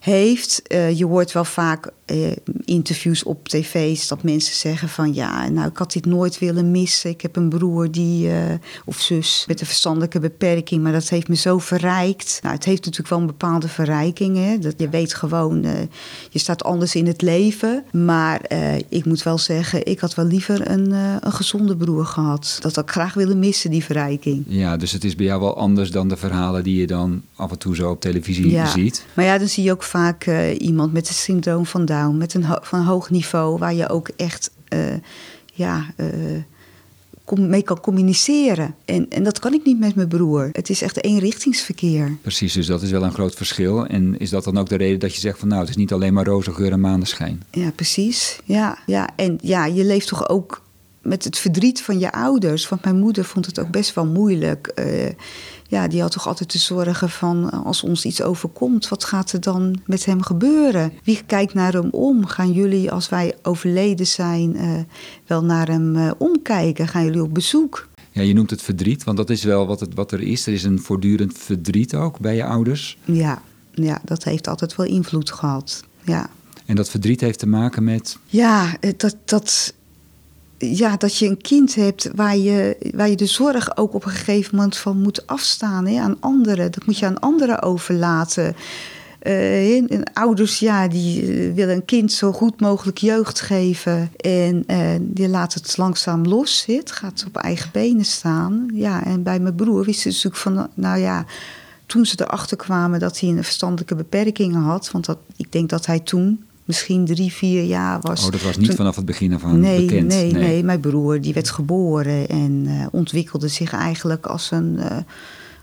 heeft. 0.00 0.62
Je 0.94 1.06
hoort 1.06 1.32
wel 1.32 1.44
vaak 1.44 1.90
eh, 2.10 2.30
interviews 2.64 3.22
op 3.22 3.48
tv's 3.48 4.08
dat 4.08 4.22
mensen 4.22 4.54
zeggen 4.54 4.88
van 4.88 5.14
ja, 5.14 5.48
nou 5.48 5.68
ik 5.68 5.76
had 5.76 5.92
dit 5.92 6.06
nooit 6.06 6.38
willen 6.38 6.70
missen. 6.70 7.10
Ik 7.10 7.20
heb 7.20 7.36
een 7.36 7.48
broer 7.48 7.90
die, 7.90 8.30
eh, 8.30 8.54
of 8.84 9.00
zus 9.00 9.44
met 9.46 9.60
een 9.60 9.66
verstandelijke 9.66 10.20
beperking, 10.20 10.82
maar 10.82 10.92
dat 10.92 11.08
heeft 11.08 11.28
me 11.28 11.36
zo 11.36 11.58
verrijkt. 11.58 12.38
Nou, 12.42 12.54
het 12.54 12.64
heeft 12.64 12.84
natuurlijk 12.84 13.08
wel 13.08 13.18
een 13.18 13.26
bepaalde 13.26 13.68
verrijking. 13.68 14.36
Hè? 14.36 14.58
Dat 14.58 14.74
je 14.76 14.88
weet 14.88 15.14
gewoon, 15.14 15.64
eh, 15.64 15.72
je 16.30 16.38
staat 16.38 16.64
anders 16.64 16.94
in 16.94 17.06
het 17.06 17.22
leven. 17.22 17.84
Maar 17.92 18.40
ik 18.88 19.04
moet 19.04 19.22
wel 19.22 19.38
zeggen, 19.38 19.86
ik 19.86 20.00
had 20.00 20.14
wel 20.14 20.24
liever 20.24 20.70
een, 20.70 20.90
een 21.20 21.32
gezonde 21.32 21.76
broer 21.76 22.04
gehad. 22.04 22.58
Dat 22.60 22.74
had 22.74 22.84
ik 22.84 22.90
graag 22.90 23.14
willen 23.14 23.38
missen, 23.38 23.70
die 23.70 23.84
verrijking. 23.84 24.44
Ja, 24.46 24.76
dus 24.76 24.92
het 24.92 25.04
is 25.04 25.14
bij 25.14 25.26
jou 25.26 25.40
wel 25.40 25.56
anders 25.56 25.90
dan 25.90 26.08
de 26.08 26.16
verhalen 26.16 26.64
die 26.64 26.76
je 26.76 26.86
dan 26.86 27.22
af 27.34 27.50
en 27.50 27.58
toe 27.58 27.74
zo 27.76 27.90
op 27.90 28.00
televisie 28.00 28.50
Ja. 28.50 28.66
ziet. 28.66 29.04
Maar 29.14 29.24
ja, 29.24 29.38
dan 29.38 29.48
zie 29.48 29.64
je 29.64 29.70
ook 29.72 29.82
vaak 29.82 30.26
iemand 30.58 30.92
met 30.92 31.08
het 31.08 31.16
syndroom 31.16 31.66
van 31.66 31.84
Down, 31.84 31.98
met 32.08 32.34
een 32.34 32.44
ho- 32.44 32.58
van 32.62 32.80
hoog 32.84 33.10
niveau, 33.10 33.58
waar 33.58 33.74
je 33.74 33.88
ook 33.88 34.08
echt 34.16 34.50
eh, 34.68 34.94
ja, 35.52 35.84
eh, 35.96 36.06
mee 37.38 37.62
kan 37.62 37.80
communiceren. 37.80 38.74
En, 38.84 39.06
en 39.10 39.22
dat 39.24 39.38
kan 39.38 39.52
ik 39.54 39.64
niet 39.64 39.78
met 39.78 39.94
mijn 39.94 40.08
broer. 40.08 40.48
Het 40.52 40.70
is 40.70 40.82
echt 40.82 41.04
eenrichtingsverkeer. 41.04 42.16
Precies, 42.22 42.52
dus 42.52 42.66
dat 42.66 42.82
is 42.82 42.90
wel 42.90 43.02
een 43.02 43.12
groot 43.12 43.34
verschil. 43.34 43.86
En 43.86 44.18
is 44.18 44.30
dat 44.30 44.44
dan 44.44 44.58
ook 44.58 44.68
de 44.68 44.76
reden 44.76 44.98
dat 44.98 45.14
je 45.14 45.20
zegt 45.20 45.38
van 45.38 45.48
nou, 45.48 45.60
het 45.60 45.70
is 45.70 45.76
niet 45.76 45.92
alleen 45.92 46.12
maar 46.12 46.24
roze 46.26 46.52
geur 46.52 46.72
en 46.72 46.80
maneschijn? 46.80 47.42
Ja, 47.50 47.70
precies. 47.70 48.40
Ja, 48.44 48.78
ja. 48.86 49.08
En 49.16 49.38
ja, 49.42 49.64
je 49.64 49.84
leeft 49.84 50.06
toch 50.08 50.28
ook 50.28 50.62
met 51.02 51.24
het 51.24 51.38
verdriet 51.38 51.82
van 51.82 51.98
je 51.98 52.12
ouders. 52.12 52.68
Want 52.68 52.84
mijn 52.84 52.98
moeder 52.98 53.24
vond 53.24 53.46
het 53.46 53.60
ook 53.60 53.70
best 53.70 53.94
wel 53.94 54.06
moeilijk. 54.06 54.66
Eh, 54.66 55.12
ja, 55.70 55.88
die 55.88 56.00
had 56.00 56.12
toch 56.12 56.26
altijd 56.26 56.48
te 56.48 56.58
zorgen 56.58 57.10
van 57.10 57.50
als 57.50 57.82
ons 57.82 58.04
iets 58.04 58.22
overkomt, 58.22 58.88
wat 58.88 59.04
gaat 59.04 59.32
er 59.32 59.40
dan 59.40 59.80
met 59.86 60.04
hem 60.04 60.22
gebeuren? 60.22 60.92
Wie 61.04 61.22
kijkt 61.26 61.54
naar 61.54 61.72
hem 61.72 61.88
om? 61.90 62.26
Gaan 62.26 62.52
jullie, 62.52 62.90
als 62.92 63.08
wij 63.08 63.34
overleden 63.42 64.06
zijn, 64.06 64.56
eh, 64.56 64.70
wel 65.26 65.44
naar 65.44 65.68
hem 65.68 65.96
eh, 65.96 66.10
omkijken? 66.18 66.88
Gaan 66.88 67.04
jullie 67.04 67.22
op 67.22 67.34
bezoek? 67.34 67.88
Ja, 68.12 68.22
je 68.22 68.32
noemt 68.32 68.50
het 68.50 68.62
verdriet, 68.62 69.04
want 69.04 69.16
dat 69.16 69.30
is 69.30 69.44
wel 69.44 69.66
wat, 69.66 69.80
het, 69.80 69.94
wat 69.94 70.12
er 70.12 70.20
is. 70.20 70.46
Er 70.46 70.52
is 70.52 70.64
een 70.64 70.80
voortdurend 70.80 71.38
verdriet 71.38 71.94
ook 71.94 72.18
bij 72.18 72.36
je 72.36 72.44
ouders. 72.44 72.98
Ja, 73.04 73.42
ja, 73.72 74.00
dat 74.04 74.24
heeft 74.24 74.48
altijd 74.48 74.76
wel 74.76 74.86
invloed 74.86 75.32
gehad. 75.32 75.84
Ja. 76.04 76.30
En 76.66 76.76
dat 76.76 76.90
verdriet 76.90 77.20
heeft 77.20 77.38
te 77.38 77.46
maken 77.46 77.84
met. 77.84 78.18
Ja, 78.26 78.76
eh, 78.80 78.92
dat, 78.96 79.16
dat, 79.24 79.74
ja, 80.60 80.96
dat 80.96 81.16
je 81.16 81.26
een 81.26 81.40
kind 81.40 81.74
hebt 81.74 82.10
waar 82.14 82.36
je, 82.36 82.76
waar 82.94 83.08
je 83.08 83.16
de 83.16 83.26
zorg 83.26 83.76
ook 83.76 83.94
op 83.94 84.04
een 84.04 84.10
gegeven 84.10 84.56
moment 84.56 84.76
van 84.76 84.96
moet 84.96 85.26
afstaan 85.26 85.86
hè, 85.86 86.00
aan 86.00 86.16
anderen. 86.20 86.72
Dat 86.72 86.86
moet 86.86 86.98
je 86.98 87.06
aan 87.06 87.20
anderen 87.20 87.62
overlaten. 87.62 88.56
Eh, 89.20 89.82
ouders, 90.12 90.58
ja, 90.58 90.88
die 90.88 91.22
eh, 91.22 91.54
willen 91.54 91.74
een 91.74 91.84
kind 91.84 92.12
zo 92.12 92.32
goed 92.32 92.60
mogelijk 92.60 92.98
jeugd 92.98 93.40
geven. 93.40 94.10
En 94.16 94.64
eh, 94.66 94.90
die 95.00 95.28
laat 95.28 95.54
het 95.54 95.76
langzaam 95.76 96.26
los. 96.26 96.64
hè. 96.66 96.74
Het 96.74 96.92
gaat 96.92 97.24
op 97.26 97.36
eigen 97.36 97.70
benen 97.72 98.04
staan. 98.04 98.70
Ja, 98.72 99.04
en 99.04 99.22
bij 99.22 99.40
mijn 99.40 99.54
broer 99.54 99.84
wist 99.84 100.00
ze 100.00 100.08
natuurlijk 100.08 100.36
van, 100.36 100.68
nou 100.74 100.98
ja, 100.98 101.24
toen 101.86 102.06
ze 102.06 102.20
erachter 102.20 102.56
kwamen 102.56 103.00
dat 103.00 103.20
hij 103.20 103.28
een 103.28 103.44
verstandelijke 103.44 103.94
beperkingen 103.94 104.62
had. 104.62 104.90
Want 104.90 105.04
dat, 105.04 105.18
ik 105.36 105.52
denk 105.52 105.68
dat 105.68 105.86
hij 105.86 106.00
toen 106.00 106.44
misschien 106.70 107.04
drie, 107.04 107.32
vier 107.32 107.62
jaar 107.64 108.00
was. 108.00 108.24
Oh, 108.24 108.30
dat 108.30 108.42
was 108.42 108.56
niet 108.56 108.66
Toen- 108.66 108.76
vanaf 108.76 108.96
het 108.96 109.04
begin 109.04 109.34
af 109.34 109.44
aan 109.44 109.60
nee, 109.60 109.86
bekend. 109.86 110.08
Nee, 110.08 110.32
nee, 110.32 110.64
mijn 110.64 110.80
broer 110.80 111.20
die 111.20 111.34
werd 111.34 111.50
geboren 111.50 112.28
en 112.28 112.64
eh, 112.66 112.86
ontwikkelde 112.90 113.48
zich 113.48 113.72
eigenlijk 113.72 114.26
als 114.26 114.50
een 114.50 114.78
eh, 114.78 114.96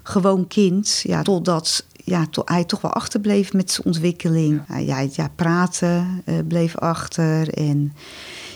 gewoon 0.03 0.47
kind. 0.47 0.99
Ja, 1.03 1.21
totdat 1.21 1.85
ja, 2.03 2.27
to, 2.29 2.41
hij 2.45 2.63
toch 2.63 2.81
wel 2.81 2.91
achterbleef 2.93 3.53
met 3.53 3.71
zijn 3.71 3.87
ontwikkeling. 3.87 4.61
Ja, 4.69 4.77
ja, 4.77 5.07
ja 5.11 5.29
praten 5.35 6.21
eh, 6.25 6.35
bleef 6.47 6.77
achter. 6.77 7.49
En 7.49 7.93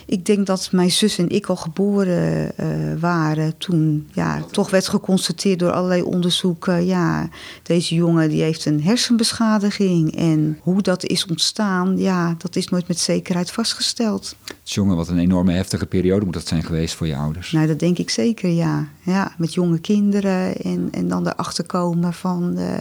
ik 0.05 0.25
denk 0.25 0.45
dat 0.45 0.69
mijn 0.71 0.91
zus 0.91 1.17
en 1.17 1.29
ik 1.29 1.45
al 1.45 1.55
geboren 1.55 2.57
eh, 2.57 2.67
waren 2.99 3.57
toen 3.57 4.09
ja, 4.13 4.43
toch 4.51 4.69
werd 4.69 4.87
geconstateerd 4.87 5.59
door 5.59 5.71
allerlei 5.71 6.01
onderzoeken. 6.01 6.85
Ja, 6.85 7.29
deze 7.63 7.95
jongen 7.95 8.29
die 8.29 8.41
heeft 8.41 8.65
een 8.65 8.83
hersenbeschadiging. 8.83 10.15
En 10.17 10.59
hoe 10.61 10.81
dat 10.81 11.05
is 11.05 11.25
ontstaan, 11.25 11.97
ja, 11.97 12.35
dat 12.37 12.55
is 12.55 12.67
nooit 12.67 12.87
met 12.87 12.99
zekerheid 12.99 13.51
vastgesteld. 13.51 14.35
Jongen, 14.63 14.95
wat 14.95 15.07
een 15.07 15.19
enorme 15.19 15.51
heftige 15.51 15.85
periode 15.85 16.25
moet 16.25 16.33
dat 16.33 16.47
zijn 16.47 16.63
geweest 16.63 16.95
voor 16.95 17.07
je 17.07 17.15
ouders. 17.15 17.51
Nou, 17.51 17.67
dat 17.67 17.79
denk 17.79 17.97
ik 17.97 18.09
zeker, 18.09 18.49
ja. 18.49 18.87
ja 19.01 19.35
met 19.37 19.53
jonge 19.53 19.79
kinderen 19.79 20.55
en, 20.55 20.87
en 20.91 21.07
dan 21.07 21.27
erachter 21.27 21.65
komen 21.65 22.13
van... 22.13 22.57
eh, 22.57 22.77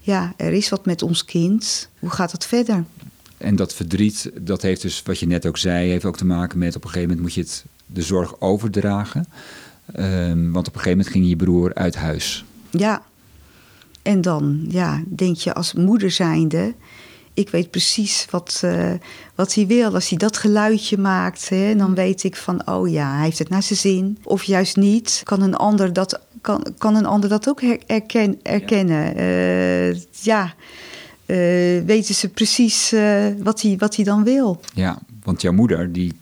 ja, 0.00 0.32
er 0.36 0.52
is 0.52 0.68
wat 0.68 0.84
met 0.84 1.02
ons 1.02 1.24
kind. 1.24 1.88
Hoe 1.98 2.10
gaat 2.10 2.32
het 2.32 2.46
verder? 2.46 2.84
En 3.40 3.56
dat 3.56 3.74
verdriet, 3.74 4.30
dat 4.40 4.62
heeft 4.62 4.82
dus, 4.82 5.02
wat 5.02 5.18
je 5.18 5.26
net 5.26 5.46
ook 5.46 5.58
zei, 5.58 5.90
heeft 5.90 6.04
ook 6.04 6.16
te 6.16 6.24
maken 6.24 6.58
met 6.58 6.76
op 6.76 6.84
een 6.84 6.90
gegeven 6.90 7.08
moment 7.08 7.26
moet 7.26 7.34
je 7.34 7.40
het, 7.40 7.64
de 7.86 8.02
zorg 8.02 8.40
overdragen. 8.40 9.26
Ehm, 9.94 10.50
want 10.50 10.68
op 10.68 10.74
een 10.74 10.80
gegeven 10.80 10.90
moment 10.90 11.08
ging 11.08 11.28
je 11.28 11.36
broer 11.36 11.74
uit 11.74 11.94
huis. 11.94 12.44
Ja, 12.70 13.02
En 14.02 14.20
dan 14.20 14.64
ja, 14.68 15.02
denk 15.08 15.36
je 15.36 15.54
als 15.54 15.72
moeder 15.72 16.10
zijnde... 16.10 16.74
ik 17.34 17.48
weet 17.48 17.70
precies 17.70 18.26
wat, 18.30 18.62
uh, 18.64 18.92
wat 19.34 19.54
hij 19.54 19.66
wil. 19.66 19.94
Als 19.94 20.08
hij 20.08 20.18
dat 20.18 20.36
geluidje 20.36 20.98
maakt, 20.98 21.48
hè, 21.48 21.76
dan 21.76 21.94
weet 21.94 22.22
ik 22.24 22.36
van... 22.36 22.68
oh 22.68 22.88
ja, 22.88 23.14
hij 23.14 23.24
heeft 23.24 23.38
het 23.38 23.48
naar 23.48 23.62
zijn 23.62 23.78
zin. 23.78 24.18
Of 24.22 24.42
juist 24.42 24.76
niet. 24.76 25.20
Kan 25.24 25.42
een 25.42 25.56
ander 25.56 25.92
dat, 25.92 26.20
kan, 26.40 26.66
kan 26.78 26.96
een 26.96 27.06
ander 27.06 27.28
dat 27.28 27.48
ook 27.48 27.60
herken, 27.86 28.38
herkennen? 28.42 29.14
Ja, 29.16 29.88
uh, 29.88 29.96
ja. 30.10 30.54
Uh, 31.30 31.36
weten 31.84 32.14
ze 32.14 32.28
precies 32.28 32.94
wat, 33.42 33.62
hij, 33.62 33.76
wat 33.78 33.96
hij 33.96 34.04
dan 34.04 34.24
wil. 34.24 34.60
Ja, 34.74 34.98
want 35.22 35.42
jouw 35.42 35.52
moeder, 35.52 35.92
die, 35.92 36.12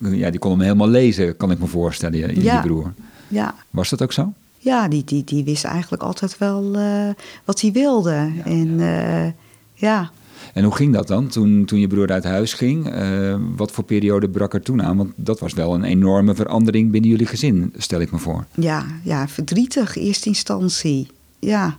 ja, 0.00 0.30
die 0.30 0.38
kon 0.38 0.50
hem 0.50 0.60
helemaal 0.60 0.88
lezen, 0.88 1.36
kan 1.36 1.50
ik 1.50 1.58
me 1.58 1.66
voorstellen, 1.66 2.18
je, 2.18 2.42
ja. 2.42 2.54
je 2.54 2.60
broer. 2.60 2.92
Ja. 3.28 3.54
Was 3.70 3.90
dat 3.90 4.02
ook 4.02 4.12
zo? 4.12 4.32
Ja, 4.58 4.88
die, 4.88 5.04
die, 5.04 5.24
die 5.24 5.44
wist 5.44 5.64
eigenlijk 5.64 6.02
altijd 6.02 6.38
wel 6.38 6.76
uh, 6.76 7.08
wat 7.44 7.60
hij 7.60 7.72
wilde. 7.72 8.10
Ja, 8.10 8.44
en 8.44 8.68
uh, 8.68 9.26
ja. 9.74 10.10
En 10.54 10.64
hoe 10.64 10.74
ging 10.74 10.92
dat 10.92 11.06
dan 11.06 11.28
toen, 11.28 11.64
toen 11.64 11.80
je 11.80 11.86
broer 11.86 12.12
uit 12.12 12.24
huis 12.24 12.54
ging? 12.54 12.94
Uh, 12.94 13.36
wat 13.56 13.70
voor 13.70 13.84
periode 13.84 14.28
brak 14.28 14.54
er 14.54 14.62
toen 14.62 14.82
aan? 14.82 14.96
Want 14.96 15.12
dat 15.16 15.40
was 15.40 15.52
wel 15.52 15.74
een 15.74 15.84
enorme 15.84 16.34
verandering 16.34 16.90
binnen 16.90 17.10
jullie 17.10 17.26
gezin, 17.26 17.72
stel 17.76 18.00
ik 18.00 18.12
me 18.12 18.18
voor. 18.18 18.46
Ja, 18.54 18.86
ja 19.04 19.28
verdrietig, 19.28 19.96
eerste 19.96 20.28
instantie. 20.28 21.08
Ja, 21.38 21.76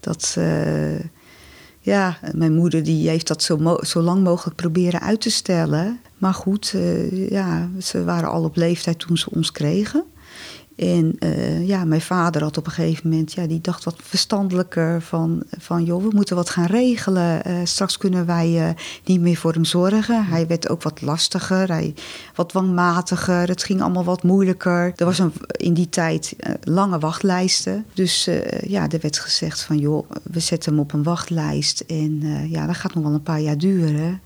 dat. 0.00 0.36
Ja, 1.80 2.18
mijn 2.34 2.54
moeder 2.54 2.82
die 2.82 3.08
heeft 3.08 3.26
dat 3.28 3.42
zo, 3.42 3.78
zo 3.80 4.00
lang 4.00 4.22
mogelijk 4.22 4.56
proberen 4.56 5.00
uit 5.00 5.20
te 5.20 5.30
stellen. 5.30 6.00
Maar 6.18 6.34
goed, 6.34 6.74
ja, 7.10 7.68
ze 7.78 8.04
waren 8.04 8.30
al 8.30 8.44
op 8.44 8.56
leeftijd 8.56 8.98
toen 8.98 9.16
ze 9.16 9.30
ons 9.30 9.52
kregen. 9.52 10.04
En 10.80 11.16
uh, 11.18 11.66
ja, 11.66 11.84
mijn 11.84 12.00
vader 12.00 12.42
had 12.42 12.56
op 12.56 12.66
een 12.66 12.72
gegeven 12.72 13.08
moment, 13.08 13.32
ja, 13.32 13.46
die 13.46 13.60
dacht 13.60 13.84
wat 13.84 13.96
verstandelijker 14.02 15.02
van, 15.02 15.42
van 15.58 15.84
joh, 15.84 16.02
we 16.02 16.08
moeten 16.12 16.36
wat 16.36 16.50
gaan 16.50 16.66
regelen. 16.66 17.48
Uh, 17.48 17.54
straks 17.64 17.98
kunnen 17.98 18.26
wij 18.26 18.68
uh, 18.68 18.68
niet 19.04 19.20
meer 19.20 19.36
voor 19.36 19.52
hem 19.52 19.64
zorgen. 19.64 20.24
Hij 20.26 20.46
werd 20.46 20.68
ook 20.68 20.82
wat 20.82 21.00
lastiger, 21.00 21.68
hij, 21.68 21.94
wat 22.34 22.48
dwangmatiger. 22.48 23.48
Het 23.48 23.62
ging 23.62 23.80
allemaal 23.82 24.04
wat 24.04 24.22
moeilijker. 24.22 24.92
Er 24.96 25.04
was 25.04 25.18
een, 25.18 25.32
in 25.46 25.74
die 25.74 25.88
tijd 25.88 26.36
lange 26.62 26.98
wachtlijsten. 26.98 27.84
Dus 27.94 28.28
ja, 28.66 28.88
er 28.88 29.00
werd 29.00 29.18
gezegd 29.18 29.60
van 29.62 29.78
joh, 29.78 30.10
we 30.22 30.40
zetten 30.40 30.72
hem 30.72 30.80
op 30.80 30.92
een 30.92 31.02
wachtlijst. 31.02 31.80
En 31.80 32.20
ja, 32.48 32.66
dat 32.66 32.76
gaat 32.76 32.94
nog 32.94 33.04
wel 33.04 33.12
een 33.12 33.22
paar 33.22 33.40
jaar 33.40 33.58
duren 33.58 34.20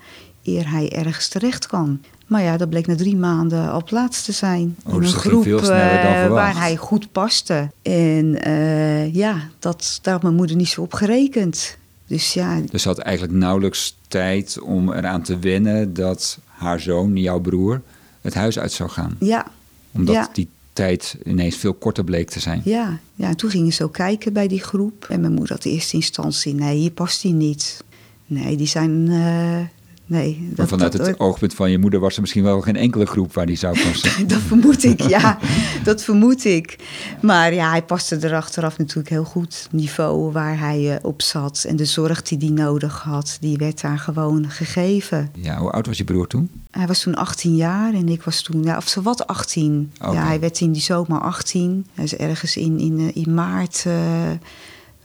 eer 0.44 0.70
hij 0.70 0.92
ergens 0.92 1.28
terecht 1.28 1.66
kan. 1.66 2.00
Maar 2.26 2.42
ja, 2.42 2.56
dat 2.56 2.68
bleek 2.68 2.86
na 2.86 2.96
drie 2.96 3.16
maanden 3.16 3.70
al 3.70 3.84
plaats 3.84 4.24
te 4.24 4.32
zijn. 4.32 4.76
Oh, 4.86 4.94
in 4.94 5.02
een 5.02 5.08
groep 5.08 5.46
uh, 5.46 6.28
waar 6.28 6.56
hij 6.56 6.76
goed 6.76 7.12
paste. 7.12 7.70
En 7.82 8.48
uh, 8.48 9.14
ja, 9.14 9.48
dat, 9.58 9.98
daar 10.02 10.12
had 10.12 10.22
mijn 10.22 10.34
moeder 10.34 10.56
niet 10.56 10.68
zo 10.68 10.80
op 10.80 10.92
gerekend. 10.92 11.76
Dus 12.06 12.32
ja. 12.32 12.60
Dus 12.70 12.82
ze 12.82 12.88
had 12.88 12.98
eigenlijk 12.98 13.38
nauwelijks 13.38 13.96
tijd 14.08 14.60
om 14.60 14.92
eraan 14.92 15.22
te 15.22 15.38
wennen 15.38 15.94
dat 15.94 16.38
haar 16.46 16.80
zoon, 16.80 17.16
jouw 17.16 17.40
broer, 17.40 17.82
het 18.20 18.34
huis 18.34 18.58
uit 18.58 18.72
zou 18.72 18.90
gaan. 18.90 19.16
Ja. 19.20 19.46
Omdat 19.92 20.14
ja. 20.14 20.28
die 20.32 20.48
tijd 20.72 21.16
ineens 21.24 21.56
veel 21.56 21.74
korter 21.74 22.04
bleek 22.04 22.30
te 22.30 22.40
zijn. 22.40 22.60
Ja, 22.64 22.98
ja, 23.14 23.28
en 23.28 23.36
toen 23.36 23.50
gingen 23.50 23.72
ze 23.72 23.84
ook 23.84 23.92
kijken 23.92 24.32
bij 24.32 24.48
die 24.48 24.62
groep. 24.62 25.06
En 25.08 25.20
mijn 25.20 25.32
moeder 25.32 25.54
had 25.54 25.64
in 25.64 25.72
eerste 25.72 25.96
instantie, 25.96 26.54
nee, 26.54 26.76
hier 26.76 26.90
past 26.90 27.22
hij 27.22 27.32
niet. 27.32 27.84
Nee, 28.26 28.56
die 28.56 28.66
zijn, 28.66 28.90
uh, 28.90 29.58
Nee, 30.06 30.46
dat, 30.48 30.56
maar 30.56 30.68
vanuit 30.68 30.92
het 30.92 31.18
oogpunt 31.20 31.54
van 31.54 31.70
je 31.70 31.78
moeder 31.78 32.00
was 32.00 32.14
er 32.14 32.20
misschien 32.20 32.42
wel 32.42 32.60
geen 32.60 32.76
enkele 32.76 33.06
groep 33.06 33.34
waar 33.34 33.46
die 33.46 33.56
zou 33.56 33.82
passen. 33.82 34.28
dat 34.28 34.40
vermoed 34.40 34.84
ik, 34.84 35.02
ja. 35.02 35.38
dat 35.84 36.02
vermoed 36.04 36.44
ik. 36.44 36.78
Maar 37.22 37.54
ja, 37.54 37.70
hij 37.70 37.82
paste 37.82 38.16
er 38.16 38.34
achteraf 38.34 38.78
natuurlijk 38.78 39.08
heel 39.08 39.24
goed. 39.24 39.60
Het 39.62 39.72
niveau 39.72 40.32
waar 40.32 40.58
hij 40.58 40.80
uh, 40.80 40.94
op 41.02 41.22
zat 41.22 41.64
en 41.68 41.76
de 41.76 41.84
zorg 41.84 42.22
die 42.22 42.38
hij 42.38 42.48
nodig 42.48 43.02
had, 43.02 43.36
die 43.40 43.56
werd 43.56 43.80
daar 43.80 43.98
gewoon 43.98 44.50
gegeven. 44.50 45.30
Ja, 45.34 45.58
hoe 45.58 45.70
oud 45.70 45.86
was 45.86 45.98
je 45.98 46.04
broer 46.04 46.26
toen? 46.26 46.50
Hij 46.70 46.86
was 46.86 47.00
toen 47.00 47.14
18 47.14 47.56
jaar 47.56 47.94
en 47.94 48.08
ik 48.08 48.22
was 48.22 48.42
toen, 48.42 48.62
ja, 48.62 48.76
of 48.76 48.88
zo 48.88 49.02
wat 49.02 49.26
18. 49.26 49.92
Okay. 50.00 50.14
Ja, 50.14 50.26
hij 50.26 50.40
werd 50.40 50.60
in 50.60 50.72
die 50.72 50.82
zomer 50.82 51.20
18. 51.20 51.86
Hij 51.94 52.04
is 52.04 52.16
ergens 52.16 52.56
in, 52.56 52.78
in, 52.78 53.14
in 53.14 53.34
maart, 53.34 53.84
uh, 53.86 53.94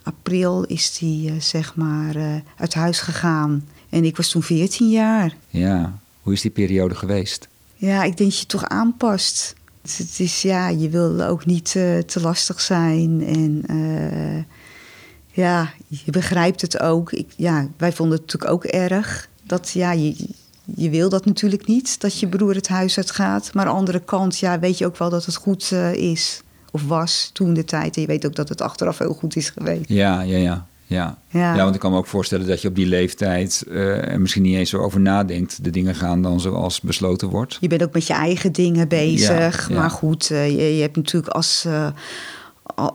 april 0.04 0.64
is 0.64 0.98
hij 1.00 1.22
uh, 1.26 1.32
zeg 1.40 1.76
maar 1.76 2.42
uit 2.58 2.74
huis 2.74 3.00
gegaan. 3.00 3.64
En 3.90 4.06
ik 4.06 4.18
was 4.18 4.30
toen 4.30 4.44
14 4.44 4.90
jaar. 4.90 5.36
Ja, 5.48 6.00
hoe 6.22 6.34
is 6.34 6.42
die 6.42 6.52
periode 6.52 6.96
geweest? 6.96 7.48
Ja, 7.76 8.04
ik 8.04 8.18
denk 8.18 8.30
dat 8.30 8.40
je 8.40 8.46
toch 8.46 8.64
aanpast. 8.64 9.56
Het 9.82 10.20
is, 10.20 10.42
ja, 10.42 10.68
je 10.68 10.90
wil 10.90 11.22
ook 11.22 11.46
niet 11.46 11.74
uh, 11.78 11.98
te 11.98 12.22
lastig 12.22 12.62
zijn. 12.62 13.24
En 13.26 13.64
uh, 13.76 14.44
ja, 15.32 15.74
je 15.88 16.12
begrijpt 16.12 16.62
het 16.62 16.80
ook. 16.80 17.12
Ik, 17.12 17.28
ja, 17.36 17.68
wij 17.78 17.94
vonden 17.94 18.18
het 18.18 18.26
natuurlijk 18.26 18.52
ook 18.52 18.64
erg. 18.64 19.30
Dat 19.44 19.72
ja, 19.72 19.92
je, 19.92 20.16
je 20.76 20.90
wil 20.90 21.10
dat 21.10 21.26
natuurlijk 21.26 21.68
niet, 21.68 22.02
dat 22.02 22.20
je 22.20 22.28
broer 22.28 22.56
het 22.56 22.68
huis 22.68 22.98
uit 22.98 23.12
gaat. 23.12 23.54
Maar 23.54 23.66
aan 23.66 23.72
de 23.72 23.78
andere 23.78 24.00
kant, 24.00 24.40
ja, 24.40 24.60
weet 24.60 24.78
je 24.78 24.86
ook 24.86 24.98
wel 24.98 25.10
dat 25.10 25.26
het 25.26 25.36
goed 25.36 25.70
uh, 25.74 25.94
is. 25.94 26.42
Of 26.72 26.84
was 26.84 27.30
toen 27.34 27.54
de 27.54 27.66
tijd. 27.66 27.96
En 27.96 28.02
je 28.02 28.08
weet 28.08 28.26
ook 28.26 28.36
dat 28.36 28.50
het 28.50 28.62
achteraf 28.62 28.98
heel 28.98 29.14
goed 29.14 29.36
is 29.36 29.50
geweest. 29.50 29.90
Ja, 29.90 30.22
ja, 30.22 30.38
ja. 30.38 30.68
Ja. 30.90 31.18
Ja. 31.28 31.56
ja, 31.56 31.64
want 31.64 31.76
ik 31.76 31.82
kan 31.82 31.92
me 31.92 31.98
ook 31.98 32.08
voorstellen 32.08 32.48
dat 32.48 32.62
je 32.62 32.68
op 32.68 32.76
die 32.76 32.86
leeftijd 32.86 33.64
uh, 33.68 34.12
er 34.12 34.22
misschien 34.22 34.42
niet 34.42 34.56
eens 34.56 34.70
zo 34.70 34.78
over 34.78 35.00
nadenkt. 35.00 35.64
De 35.64 35.70
dingen 35.70 35.96
gaan 35.96 36.22
dan 36.22 36.40
zoals 36.40 36.82
besloten 36.82 37.28
wordt. 37.28 37.58
Je 37.60 37.68
bent 37.68 37.84
ook 37.84 37.94
met 37.94 38.08
je 38.08 38.14
eigen 38.14 38.52
dingen 38.52 38.88
bezig. 38.88 39.68
Ja, 39.68 39.74
ja. 39.74 39.80
Maar 39.80 39.90
goed, 39.90 40.30
uh, 40.30 40.50
je, 40.50 40.76
je, 40.76 40.82
hebt 40.82 40.96
natuurlijk 40.96 41.34
als, 41.34 41.64
uh, 41.68 41.90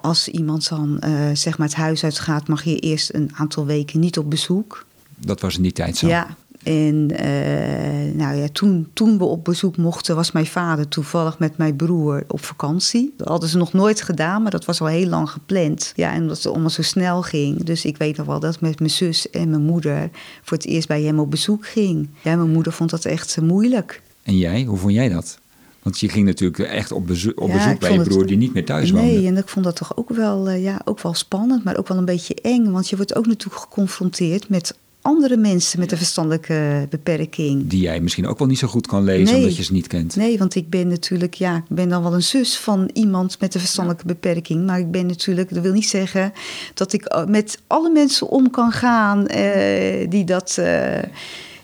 als 0.00 0.28
iemand 0.28 0.68
dan 0.68 1.02
zeg 1.32 1.58
maar 1.58 1.66
het 1.66 1.76
huis 1.76 2.04
uitgaat, 2.04 2.48
mag 2.48 2.64
je 2.64 2.78
eerst 2.78 3.14
een 3.14 3.30
aantal 3.34 3.66
weken 3.66 4.00
niet 4.00 4.18
op 4.18 4.30
bezoek. 4.30 4.86
Dat 5.18 5.40
was 5.40 5.56
in 5.56 5.62
die 5.62 5.72
tijd 5.72 5.96
zo. 5.96 6.06
Ja, 6.06 6.36
en 6.64 7.10
uh, 7.12 8.14
nou 8.14 8.36
ja, 8.36 8.46
toen, 8.52 8.88
toen 8.92 9.18
we 9.18 9.24
op 9.24 9.44
bezoek 9.44 9.76
mochten, 9.76 10.14
was 10.14 10.32
mijn 10.32 10.46
vader 10.46 10.88
toevallig 10.88 11.38
met 11.38 11.56
mijn 11.56 11.76
broer 11.76 12.24
op 12.28 12.44
vakantie. 12.44 13.14
Dat 13.16 13.28
hadden 13.28 13.48
ze 13.48 13.56
nog 13.56 13.72
nooit 13.72 14.02
gedaan, 14.02 14.42
maar 14.42 14.50
dat 14.50 14.64
was 14.64 14.80
al 14.80 14.86
heel 14.86 15.08
lang 15.08 15.30
gepland. 15.30 15.92
Ja, 15.96 16.12
en 16.12 16.22
omdat 16.22 16.36
het 16.36 16.46
allemaal 16.46 16.70
zo 16.70 16.82
snel 16.82 17.22
ging. 17.22 17.64
Dus 17.64 17.84
ik 17.84 17.96
weet 17.96 18.16
nog 18.16 18.26
wel 18.26 18.40
dat 18.40 18.60
met 18.60 18.78
mijn 18.78 18.90
zus 18.90 19.30
en 19.30 19.50
mijn 19.50 19.62
moeder 19.62 20.10
voor 20.42 20.56
het 20.56 20.66
eerst 20.66 20.88
bij 20.88 21.02
hem 21.02 21.18
op 21.18 21.30
bezoek 21.30 21.66
ging. 21.66 22.08
Ja, 22.22 22.36
mijn 22.36 22.52
moeder 22.52 22.72
vond 22.72 22.90
dat 22.90 23.04
echt 23.04 23.40
moeilijk. 23.40 24.02
En 24.22 24.36
jij, 24.36 24.64
hoe 24.64 24.78
vond 24.78 24.92
jij 24.92 25.08
dat? 25.08 25.38
Want 25.82 26.00
je 26.00 26.08
ging 26.08 26.26
natuurlijk 26.26 26.58
echt 26.58 26.92
op 26.92 27.06
bezoek, 27.06 27.40
op 27.40 27.48
ja, 27.48 27.54
bezoek 27.54 27.78
bij 27.78 27.92
je 27.92 28.00
broer 28.00 28.18
het, 28.18 28.28
die 28.28 28.36
niet 28.36 28.54
meer 28.54 28.64
thuis 28.64 28.90
woonde. 28.90 29.06
Nee, 29.06 29.26
en 29.26 29.36
ik 29.36 29.48
vond 29.48 29.64
dat 29.64 29.76
toch 29.76 29.96
ook 29.96 30.08
wel, 30.08 30.50
uh, 30.50 30.62
ja, 30.62 30.80
ook 30.84 31.00
wel 31.00 31.14
spannend, 31.14 31.64
maar 31.64 31.76
ook 31.76 31.88
wel 31.88 31.98
een 31.98 32.04
beetje 32.04 32.34
eng. 32.34 32.70
Want 32.70 32.88
je 32.88 32.96
wordt 32.96 33.14
ook 33.14 33.26
natuurlijk 33.26 33.62
geconfronteerd 33.62 34.48
met 34.48 34.76
andere 35.04 35.36
mensen 35.36 35.78
met 35.78 35.92
een 35.92 35.98
verstandelijke 35.98 36.86
beperking. 36.90 37.66
Die 37.66 37.80
jij 37.80 38.00
misschien 38.00 38.26
ook 38.26 38.38
wel 38.38 38.48
niet 38.48 38.58
zo 38.58 38.68
goed 38.68 38.86
kan 38.86 39.04
lezen 39.04 39.24
nee. 39.24 39.42
omdat 39.42 39.56
je 39.56 39.62
ze 39.62 39.72
niet 39.72 39.86
kent. 39.86 40.16
Nee, 40.16 40.38
want 40.38 40.54
ik 40.54 40.70
ben 40.70 40.88
natuurlijk, 40.88 41.34
ja, 41.34 41.56
ik 41.56 41.76
ben 41.76 41.88
dan 41.88 42.02
wel 42.02 42.14
een 42.14 42.22
zus 42.22 42.58
van 42.58 42.90
iemand 42.92 43.40
met 43.40 43.54
een 43.54 43.60
verstandelijke 43.60 44.06
beperking. 44.06 44.66
Maar 44.66 44.78
ik 44.78 44.90
ben 44.90 45.06
natuurlijk, 45.06 45.54
dat 45.54 45.62
wil 45.62 45.72
niet 45.72 45.88
zeggen 45.88 46.32
dat 46.74 46.92
ik 46.92 47.24
met 47.28 47.58
alle 47.66 47.90
mensen 47.90 48.28
om 48.28 48.50
kan 48.50 48.72
gaan 48.72 49.18
uh, 49.30 50.10
die 50.10 50.24
dat. 50.24 50.56
Uh, 50.58 50.98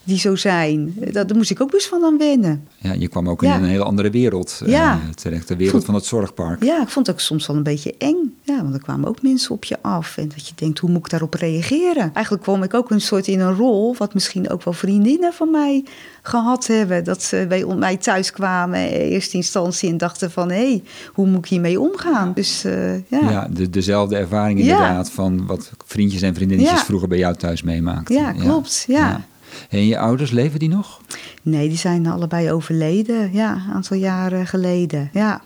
die 0.04 0.18
zo 0.18 0.36
zijn. 0.36 0.94
Dat, 1.12 1.28
daar 1.28 1.36
moest 1.36 1.50
ik 1.50 1.60
ook 1.60 1.70
best 1.70 1.86
van 1.86 2.04
aan 2.04 2.18
wennen. 2.18 2.68
Ja, 2.78 2.92
je 2.92 3.08
kwam 3.08 3.28
ook 3.28 3.42
ja. 3.42 3.56
in 3.56 3.62
een 3.62 3.68
hele 3.68 3.84
andere 3.84 4.10
wereld 4.10 4.62
ja. 4.66 4.94
uh, 4.94 5.12
terecht. 5.14 5.48
De 5.48 5.56
wereld 5.56 5.72
vond, 5.72 5.84
van 5.84 5.94
het 5.94 6.04
zorgpark. 6.04 6.64
Ja, 6.64 6.82
ik 6.82 6.88
vond 6.88 7.06
het 7.06 7.16
ook 7.16 7.20
soms 7.20 7.46
wel 7.46 7.56
een 7.56 7.62
beetje 7.62 7.94
eng. 7.98 8.36
Ja, 8.42 8.62
want 8.62 8.74
er 8.74 8.80
kwamen 8.80 9.08
ook 9.08 9.22
mensen 9.22 9.54
op 9.54 9.64
je 9.64 9.78
af. 9.80 10.16
En 10.16 10.28
dat 10.28 10.48
je 10.48 10.52
denkt, 10.54 10.78
hoe 10.78 10.90
moet 10.90 10.98
ik 10.98 11.10
daarop 11.10 11.34
reageren? 11.34 12.10
Eigenlijk 12.14 12.44
kwam 12.44 12.62
ik 12.62 12.74
ook 12.74 12.90
een 12.90 13.00
soort 13.00 13.26
in 13.26 13.40
een 13.40 13.54
rol... 13.54 13.94
wat 13.98 14.14
misschien 14.14 14.50
ook 14.50 14.64
wel 14.64 14.74
vriendinnen 14.74 15.32
van 15.32 15.50
mij 15.50 15.84
gehad 16.22 16.66
hebben. 16.66 17.04
Dat 17.04 17.22
ze 17.22 17.44
bij 17.48 17.64
mij 17.64 17.96
thuis 17.96 18.32
kwamen 18.32 18.90
in 18.90 19.00
eerste 19.00 19.36
instantie... 19.36 19.90
en 19.90 19.98
dachten 19.98 20.30
van, 20.30 20.50
hé, 20.50 20.56
hey, 20.56 20.82
hoe 21.12 21.26
moet 21.26 21.38
ik 21.38 21.50
hiermee 21.50 21.80
omgaan? 21.80 22.32
Dus 22.34 22.64
uh, 22.64 22.94
ja. 23.08 23.30
Ja, 23.30 23.48
de, 23.50 23.70
dezelfde 23.70 24.16
ervaring 24.16 24.58
inderdaad... 24.58 25.06
Ja. 25.06 25.12
van 25.12 25.46
wat 25.46 25.70
vriendjes 25.86 26.22
en 26.22 26.34
vriendinnetjes 26.34 26.82
vroeger 26.82 27.08
bij 27.08 27.18
jou 27.18 27.36
thuis 27.36 27.62
meemaakten. 27.62 28.14
Ja, 28.14 28.32
klopt, 28.32 28.84
ja. 28.88 29.24
En 29.70 29.86
je 29.86 29.98
ouders, 29.98 30.30
leven 30.30 30.58
die 30.58 30.68
nog? 30.68 31.00
Nee, 31.42 31.68
die 31.68 31.78
zijn 31.78 32.06
allebei 32.06 32.52
overleden. 32.52 33.32
Ja, 33.32 33.52
een 33.52 33.72
aantal 33.72 33.96
jaren 33.96 34.46
geleden. 34.46 35.10
Ja. 35.12 35.40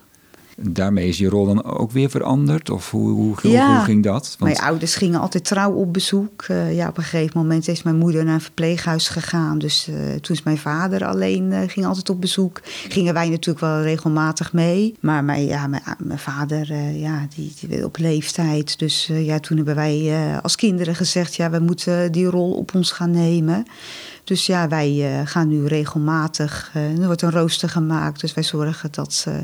Daarmee 0.57 1.09
is 1.09 1.19
je 1.19 1.29
rol 1.29 1.47
dan 1.47 1.65
ook 1.65 1.91
weer 1.91 2.11
veranderd? 2.11 2.71
Of 2.71 2.91
hoe, 2.91 3.11
hoe, 3.11 3.37
ja. 3.43 3.77
hoe 3.77 3.85
ging 3.85 4.03
dat? 4.03 4.37
Want... 4.39 4.53
Mijn 4.53 4.67
ouders 4.67 4.95
gingen 4.95 5.21
altijd 5.21 5.45
trouw 5.45 5.73
op 5.73 5.93
bezoek. 5.93 6.45
Uh, 6.51 6.75
ja, 6.75 6.89
op 6.89 6.97
een 6.97 7.03
gegeven 7.03 7.41
moment 7.41 7.69
is 7.69 7.83
mijn 7.83 7.97
moeder 7.97 8.25
naar 8.25 8.35
een 8.35 8.41
verpleeghuis 8.41 9.09
gegaan. 9.09 9.59
Dus 9.59 9.89
uh, 9.89 9.97
toen 9.97 10.37
is 10.37 10.43
mijn 10.43 10.59
vader 10.59 11.05
alleen, 11.05 11.51
uh, 11.53 11.59
ging 11.67 11.87
altijd 11.87 12.11
op 12.11 12.21
bezoek. 12.21 12.61
Gingen 12.89 13.15
wij 13.15 13.29
natuurlijk 13.29 13.65
wel 13.65 13.83
regelmatig 13.83 14.53
mee. 14.53 14.95
Maar 15.01 15.25
mijn, 15.25 15.45
ja, 15.45 15.67
mijn, 15.67 15.83
mijn 15.99 16.19
vader, 16.19 16.75
ja, 16.93 17.27
die, 17.35 17.53
die 17.61 17.85
op 17.85 17.99
leeftijd. 17.99 18.79
Dus 18.79 19.11
ja, 19.13 19.39
toen 19.41 19.57
hebben 19.57 19.75
wij 19.75 20.13
als 20.43 20.57
kinderen 20.57 20.95
gezegd... 20.95 21.35
ja, 21.35 21.51
we 21.51 21.59
moeten 21.59 22.13
die 22.13 22.27
rol 22.27 22.53
op 22.53 22.75
ons 22.75 22.93
gaan 22.93 23.11
nemen. 23.11 23.67
Dus 24.25 24.47
ja, 24.47 24.69
wij 24.69 25.19
eh, 25.19 25.27
gaan 25.27 25.49
nu 25.49 25.67
regelmatig, 25.67 26.73
uh, 26.77 26.99
er 26.99 27.07
wordt 27.07 27.23
een 27.23 27.31
rooster 27.31 27.69
gemaakt, 27.69 28.21
dus 28.21 28.35
wij 28.35 28.43
zorgen 28.43 28.89
dat, 28.93 29.25
uh, 29.29 29.35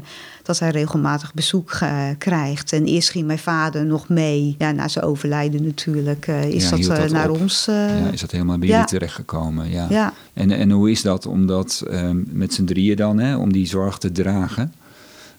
dat 0.43 0.59
hij 0.59 0.71
regelmatig 0.71 1.35
bezoek 1.35 1.79
krijgt. 2.19 2.73
En 2.73 2.85
eerst 2.85 3.11
ging 3.11 3.27
mijn 3.27 3.39
vader 3.39 3.87
nog 3.87 4.09
mee, 4.09 4.55
ja, 4.59 4.73
na 4.73 4.89
zijn 4.89 5.05
overlijden 5.05 5.65
natuurlijk, 5.65 6.27
is 6.27 6.69
ja, 6.69 6.77
dat, 6.77 6.87
dat 6.87 7.11
naar 7.11 7.31
op. 7.31 7.41
ons. 7.41 7.65
ja, 7.65 8.11
is 8.11 8.21
dat 8.21 8.31
helemaal 8.31 8.59
bij 8.59 8.69
jullie 8.69 8.85
terechtgekomen? 8.85 9.71
Ja. 9.71 9.87
ja. 9.91 10.13
En, 10.33 10.51
en 10.51 10.71
hoe 10.71 10.91
is 10.91 11.03
dat 11.03 11.27
om 11.27 11.47
dat 11.47 11.85
ehm, 11.91 12.23
met 12.27 12.55
z'n 12.55 12.65
drieën 12.65 12.97
dan, 12.97 13.19
hè, 13.19 13.37
om 13.37 13.53
die 13.53 13.67
zorg 13.67 13.99
te 13.99 14.13
dragen 14.13 14.73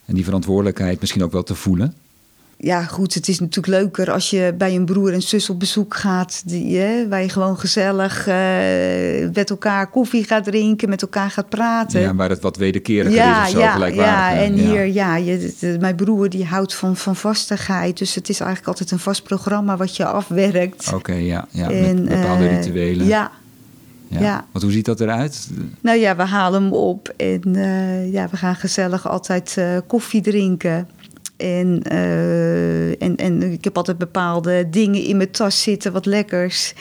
en 0.06 0.16
die 0.16 0.24
verantwoordelijkheid 0.24 1.00
misschien 1.00 1.24
ook 1.24 1.32
wel 1.32 1.44
te 1.44 1.56
voelen? 1.56 1.94
Ja, 2.64 2.84
goed, 2.84 3.14
het 3.14 3.28
is 3.28 3.40
natuurlijk 3.40 3.82
leuker 3.82 4.12
als 4.12 4.30
je 4.30 4.54
bij 4.58 4.76
een 4.76 4.86
broer 4.86 5.14
en 5.14 5.22
zus 5.22 5.50
op 5.50 5.60
bezoek 5.60 5.96
gaat. 5.96 6.42
Die, 6.46 6.78
hè, 6.78 7.08
waar 7.08 7.22
je 7.22 7.30
gewoon 7.30 7.58
gezellig 7.58 8.28
uh, 8.28 8.36
met 9.34 9.50
elkaar 9.50 9.90
koffie 9.90 10.24
gaat 10.24 10.44
drinken, 10.44 10.90
met 10.90 11.02
elkaar 11.02 11.30
gaat 11.30 11.50
praten. 11.50 12.02
Ja, 12.02 12.16
waar 12.16 12.30
het 12.30 12.42
wat 12.42 12.58
wederkeriger 12.58 13.18
ja, 13.18 13.42
is 13.42 13.48
of 13.48 13.52
zo, 13.54 13.60
ja, 13.60 13.72
gelijkwaardig. 13.72 14.40
Ja, 14.40 14.46
en 14.46 14.54
hier, 14.54 14.86
ja, 14.86 15.16
je, 15.16 15.54
de, 15.60 15.78
mijn 15.80 15.96
broer 15.96 16.30
die 16.30 16.46
houdt 16.46 16.74
van, 16.74 16.96
van 16.96 17.16
vastigheid. 17.16 17.98
Dus 17.98 18.16
het 18.16 18.30
is 18.30 18.40
eigenlijk 18.40 18.68
altijd 18.68 18.92
een 18.92 19.00
vast 19.00 19.24
programma 19.24 19.78
wat 19.78 19.96
je 19.96 20.06
afwerkt. 20.06 20.88
Oké, 20.88 20.96
okay, 20.96 21.26
ja, 21.26 21.48
ja 21.50 21.70
en, 21.70 22.04
met 22.04 22.22
bepaalde 22.22 22.44
uh, 22.44 22.62
rituelen. 22.62 23.06
Ja, 23.06 23.32
ja. 24.08 24.20
Ja. 24.20 24.46
Want 24.52 24.64
hoe 24.64 24.74
ziet 24.74 24.86
dat 24.86 25.00
eruit? 25.00 25.50
Nou 25.82 25.98
ja, 25.98 26.16
we 26.16 26.24
halen 26.24 26.64
hem 26.64 26.74
op 26.74 27.14
en 27.18 27.42
uh, 27.48 28.12
ja, 28.12 28.28
we 28.32 28.38
gaan 28.38 28.56
gezellig 28.56 29.08
altijd 29.08 29.56
uh, 29.60 29.78
koffie 29.88 30.22
drinken. 30.22 30.88
En, 31.42 31.82
uh, 31.92 33.02
en, 33.02 33.16
en 33.16 33.42
ik 33.52 33.64
heb 33.64 33.78
altijd 33.78 33.98
bepaalde 33.98 34.70
dingen 34.70 35.04
in 35.04 35.18
mijn 35.18 35.32
tas 35.32 35.62
zitten, 35.62 35.92
wat 35.92 36.06
lekkers. 36.06 36.74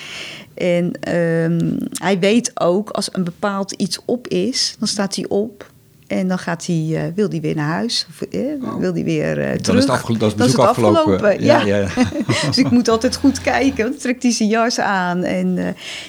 En 0.54 0.92
uh, 1.08 1.72
hij 1.92 2.18
weet 2.18 2.60
ook, 2.60 2.90
als 2.90 3.08
een 3.12 3.24
bepaald 3.24 3.72
iets 3.72 3.98
op 4.04 4.28
is, 4.28 4.76
dan 4.78 4.88
staat 4.88 5.14
hij 5.14 5.28
op. 5.28 5.70
En 6.10 6.28
dan 6.28 6.38
gaat 6.38 6.66
hij, 6.66 6.86
uh, 6.90 7.00
wil 7.14 7.28
hij 7.28 7.40
weer 7.40 7.54
naar 7.54 7.68
huis. 7.68 8.06
Of, 8.10 8.20
eh, 8.28 8.40
Oh. 8.62 8.76
Wil 8.78 8.92
hij 8.92 9.04
weer 9.04 9.38
uh, 9.38 9.48
Dan 9.48 9.56
terug. 9.60 9.76
is 9.78 9.82
het, 9.84 9.92
afgelo- 9.92 10.18
dat 10.18 10.28
is 10.30 10.36
Dan 10.36 10.46
het 10.48 10.58
afgelopen. 10.58 10.98
afgelopen, 10.98 11.44
Ja, 11.44 11.60
ja. 11.60 11.76
ja. 11.76 11.88
dus 12.46 12.58
ik 12.58 12.70
moet 12.70 12.88
altijd 12.88 13.16
goed 13.16 13.40
kijken. 13.40 13.84
Dan 13.90 13.96
trekt 13.98 14.22
hij 14.22 14.32
zijn 14.32 14.48
jas 14.48 14.78
aan. 14.80 15.22
En 15.24 15.46
uh, 15.56 15.64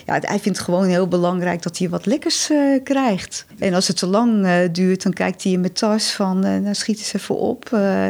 ja, 0.05 0.17
hij 0.21 0.39
vindt 0.39 0.57
het 0.57 0.59
gewoon 0.59 0.85
heel 0.85 1.07
belangrijk 1.07 1.61
dat 1.61 1.77
hij 1.77 1.89
wat 1.89 2.05
lekkers 2.05 2.49
krijgt. 2.83 3.45
En 3.59 3.73
als 3.73 3.87
het 3.87 3.97
te 3.97 4.07
lang 4.07 4.47
duurt, 4.71 5.03
dan 5.03 5.13
kijkt 5.13 5.43
hij 5.43 5.51
in 5.51 5.59
mijn 5.59 5.73
tas 5.73 6.11
van... 6.11 6.39
nou, 6.39 6.73
schiet 6.75 6.97
eens 6.97 7.13
even 7.13 7.37
op. 7.37 7.65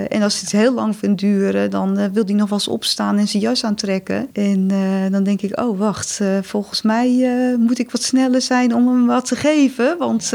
en 0.09 0.21
als 0.21 0.39
het 0.41 0.51
heel 0.51 0.73
lang 0.73 0.95
vindt 0.95 1.19
duren, 1.19 1.69
dan 1.69 2.11
wil 2.13 2.23
hij 2.25 2.33
nog 2.33 2.49
wel 2.49 2.57
eens 2.57 2.67
opstaan 2.67 3.17
en 3.17 3.27
zijn 3.27 3.43
jas 3.43 3.63
aantrekken. 3.63 4.27
En 4.33 4.67
dan 5.11 5.23
denk 5.23 5.41
ik, 5.41 5.59
oh 5.59 5.79
wacht, 5.79 6.19
volgens 6.41 6.81
mij 6.81 7.35
moet 7.59 7.79
ik 7.79 7.91
wat 7.91 8.03
sneller 8.03 8.41
zijn 8.41 8.75
om 8.75 8.87
hem 8.87 9.07
wat 9.07 9.25
te 9.25 9.35
geven. 9.35 9.97
Want... 9.97 10.33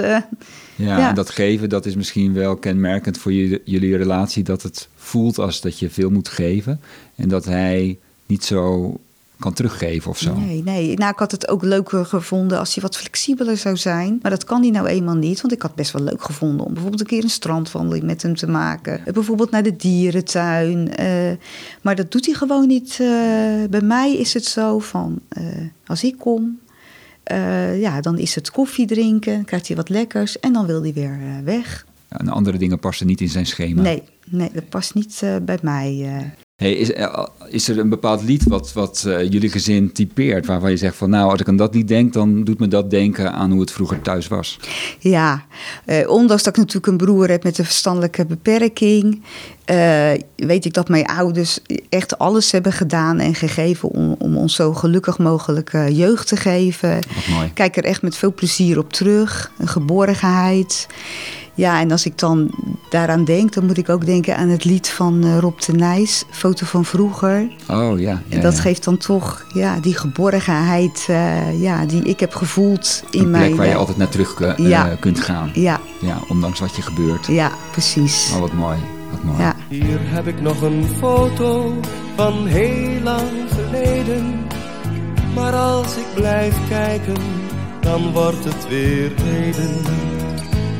Ja, 0.77 0.99
Ja. 0.99 1.09
en 1.09 1.15
dat 1.15 1.31
geven, 1.31 1.69
dat 1.69 1.87
is 1.87 1.95
misschien 1.95 2.33
wel 2.33 2.57
kenmerkend 2.57 3.19
voor 3.19 3.33
jullie, 3.33 3.63
jullie 3.65 3.97
relatie. 3.97 4.45
Dat 4.45 4.63
het 4.63 4.89
voelt 4.97 5.39
als 5.39 5.61
dat 5.61 5.79
je 5.79 5.91
veel 5.91 6.11
moet 6.11 6.29
geven. 6.29 6.81
En 7.15 7.29
dat 7.29 7.45
hij 7.45 7.99
niet 8.27 8.45
zo 8.45 8.97
kan 9.39 9.53
teruggeven 9.53 10.11
of 10.11 10.19
zo. 10.19 10.35
Nee, 10.37 10.63
nee. 10.63 10.97
Nou, 10.97 11.13
ik 11.13 11.19
had 11.19 11.31
het 11.31 11.49
ook 11.49 11.63
leuker 11.63 12.05
gevonden 12.07 12.59
als 12.59 12.75
hij 12.75 12.83
wat 12.83 12.97
flexibeler 12.97 13.57
zou 13.57 13.77
zijn. 13.77 14.19
Maar 14.23 14.31
dat 14.31 14.45
kan 14.45 14.63
hij 14.63 14.71
nou 14.71 14.87
eenmaal 14.87 15.15
niet. 15.15 15.41
Want 15.41 15.53
ik 15.53 15.63
had 15.63 15.75
best 15.75 15.93
wel 15.93 16.03
leuk 16.03 16.23
gevonden 16.23 16.67
om 16.67 16.73
bijvoorbeeld 16.73 17.01
een 17.01 17.07
keer 17.07 17.23
een 17.23 17.31
strandwandeling 17.31 18.05
met 18.05 18.23
hem 18.23 18.37
te 18.37 18.47
maken. 18.47 19.01
Bijvoorbeeld 19.13 19.51
naar 19.51 19.63
de 19.63 19.77
dierentuin. 19.77 20.97
Eh, 20.97 21.31
maar 21.83 21.97
dat 21.97 22.13
doet 22.13 22.27
hij 22.27 22.35
gewoon 22.35 22.67
niet. 22.67 22.91
Eh, 23.01 23.07
bij 23.71 23.81
mij 23.83 24.17
is 24.17 24.35
het 24.35 24.45
zo 24.45 24.79
van, 24.79 25.19
eh, 25.29 25.45
als 25.87 26.05
ik 26.05 26.19
kom, 26.19 26.59
eh, 27.27 27.81
ja, 27.81 28.01
dan 28.01 28.19
is 28.19 28.35
het 28.35 28.51
koffie 28.51 28.87
drinken, 28.87 29.45
krijgt 29.45 29.67
hij 29.67 29.77
wat 29.77 29.89
lekkers 29.89 30.41
en 30.41 30.53
dan 30.53 30.67
wil 30.67 30.83
hij 30.83 30.93
weer 30.93 31.19
eh, 31.21 31.45
weg. 31.45 31.87
En 32.09 32.29
andere 32.29 32.59
dingen 32.59 32.79
passen 32.79 33.07
niet 33.07 33.21
in 33.21 33.29
zijn 33.29 33.47
schema. 33.47 33.83
Nee, 33.83 34.03
nee, 34.25 34.51
dat 34.53 34.69
past 34.69 34.95
niet 34.95 35.21
eh, 35.23 35.37
bij 35.43 35.59
mij. 35.63 36.35
Hey, 36.57 36.73
is, 36.73 36.93
eh, 36.93 37.25
is 37.49 37.69
er 37.69 37.79
een 37.79 37.89
bepaald 37.89 38.23
lied 38.23 38.45
wat, 38.45 38.73
wat 38.73 39.05
eh, 39.07 39.31
jullie 39.31 39.51
gezin 39.51 39.93
typeert? 39.93 40.47
Waarvan 40.47 40.71
je 40.71 40.77
zegt 40.77 40.97
van 40.97 41.11
nou, 41.11 41.31
als 41.31 41.41
ik 41.41 41.49
aan 41.49 41.57
dat 41.57 41.75
lied 41.75 41.89
denk, 41.89 42.13
dan 42.13 42.45
doet 42.45 42.59
me 42.59 42.69
dat 42.69 42.91
denken 42.91 43.33
aan 43.33 43.51
hoe 43.51 43.61
het 43.61 43.71
vroeger 43.71 44.01
thuis 44.01 44.29
was. 44.29 44.59
Ja, 44.99 45.45
eh, 45.85 46.09
ondanks 46.09 46.43
dat 46.43 46.53
ik 46.53 46.59
natuurlijk 46.59 46.87
een 46.87 46.97
broer 46.97 47.29
heb 47.29 47.43
met 47.43 47.59
een 47.59 47.65
verstandelijke 47.65 48.27
beperking, 48.27 49.23
weet 50.37 50.65
ik 50.65 50.73
dat 50.73 50.89
mijn 50.89 51.07
ouders 51.07 51.59
echt 51.89 52.19
alles 52.19 52.53
hebben 52.53 52.73
gedaan 52.73 53.19
en 53.19 53.35
gegeven 53.35 53.89
om, 53.89 54.15
om 54.19 54.37
ons 54.37 54.55
zo 54.55 54.73
gelukkig 54.73 55.19
mogelijk 55.19 55.73
jeugd 55.89 56.29
te 56.29 56.37
geven. 56.37 56.99
Mooi. 57.31 57.47
Ik 57.47 57.55
kijk 57.55 57.77
er 57.77 57.85
echt 57.85 58.03
met 58.03 58.17
veel 58.17 58.35
plezier 58.35 58.79
op 58.79 58.93
terug, 58.93 59.53
een 59.59 59.69
geborgenheid. 59.69 60.87
Ja, 61.57 61.81
en 61.81 61.91
als 61.91 62.07
ik 62.07 62.19
dan 62.19 62.51
daaraan 62.89 63.25
denk, 63.25 63.53
dan 63.53 63.67
moet 63.67 63.79
ik 63.79 63.89
ook 63.89 64.07
denken 64.07 64.37
aan 64.37 64.49
het 64.49 64.65
lied 64.65 64.89
van 64.89 65.25
eh, 65.25 65.39
Rob 65.39 65.59
de 65.61 65.73
Nijs, 65.73 66.25
Foto 66.31 66.67
van 66.67 66.85
vroeger. 66.85 67.49
Oh 67.71 67.99
ja. 68.01 68.23
En 68.29 68.41
dat 68.41 68.55
ja. 68.57 68.61
geeft 68.61 68.85
dan 68.85 68.97
toch 68.97 69.45
ja, 69.55 69.81
die 69.81 69.97
geborgenheid 69.97 71.07
eh, 71.09 71.63
ja, 71.63 71.87
die 71.87 72.03
ik 72.03 72.21
heb 72.21 72.35
gevoeld 72.35 73.03
in 73.11 73.21
een 73.21 73.27
plek 73.29 73.41
mijn... 73.41 73.57
waar 73.57 73.67
je 73.67 73.75
altijd 73.75 73.97
naar 73.97 74.09
terug 74.09 74.41
eh, 74.41 74.69
Ja. 74.69 74.97
kunt 75.01 75.21
gaan. 75.21 75.51
Ja, 75.55 75.81
Ja, 76.01 76.19
ondanks 76.29 76.61
wat 76.61 76.77
je 76.77 76.83
gebeurt. 76.83 77.27
ja, 77.27 77.51
precies. 77.71 78.31
Oh, 78.35 78.41
wat 78.41 78.53
mooi. 78.53 78.77
Wat 79.11 79.23
mooi. 79.25 79.39
Ja. 79.43 79.55
Hier 79.69 79.99
heb 80.03 80.27
ik 80.27 80.41
nog 80.41 80.63
een 80.63 80.87
foto 80.99 81.75
van 82.17 82.47
heel 82.47 83.01
lang 83.03 83.31
geleden. 83.49 84.45
Maar 85.35 85.53
als 85.55 85.97
ik 85.97 86.07
blijf 86.15 86.55
kijken, 86.69 87.17
dan 87.81 88.13
wordt 88.13 88.45
het 88.45 88.69
weer 88.69 89.13
heden. 89.23 89.75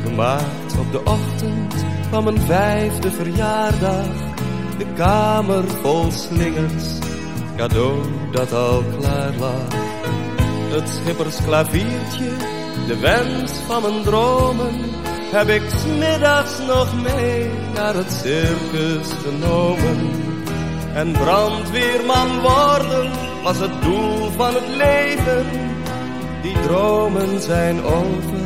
Gemaakt 0.05 0.66
op 0.79 0.93
de 0.93 1.01
ochtend 1.05 1.75
van 2.11 2.25
mijn 2.25 2.41
vijfde 2.41 3.11
verjaardag. 3.11 4.07
De 4.79 4.87
kamer 4.95 5.65
vol 5.69 6.11
slingers, 6.11 6.99
cadeau 7.57 8.01
dat 8.31 8.53
al 8.53 8.83
klaar 8.99 9.33
lag. 9.39 9.75
Het 10.71 10.89
schippersklaviertje, 10.89 12.31
de 12.87 12.99
wens 12.99 13.53
van 13.53 13.83
mijn 13.83 14.03
dromen, 14.03 14.75
heb 15.33 15.49
ik 15.49 15.63
smiddags 15.71 16.59
nog 16.67 17.03
mee 17.03 17.51
naar 17.75 17.95
het 17.95 18.13
circus 18.13 19.09
genomen. 19.25 20.11
En 20.95 21.13
brandweerman 21.13 22.41
worden 22.41 23.11
was 23.43 23.59
het 23.59 23.83
doel 23.83 24.31
van 24.31 24.55
het 24.55 24.69
leven. 24.77 25.47
Die 26.43 26.61
dromen 26.61 27.41
zijn 27.41 27.83
over, 27.83 28.41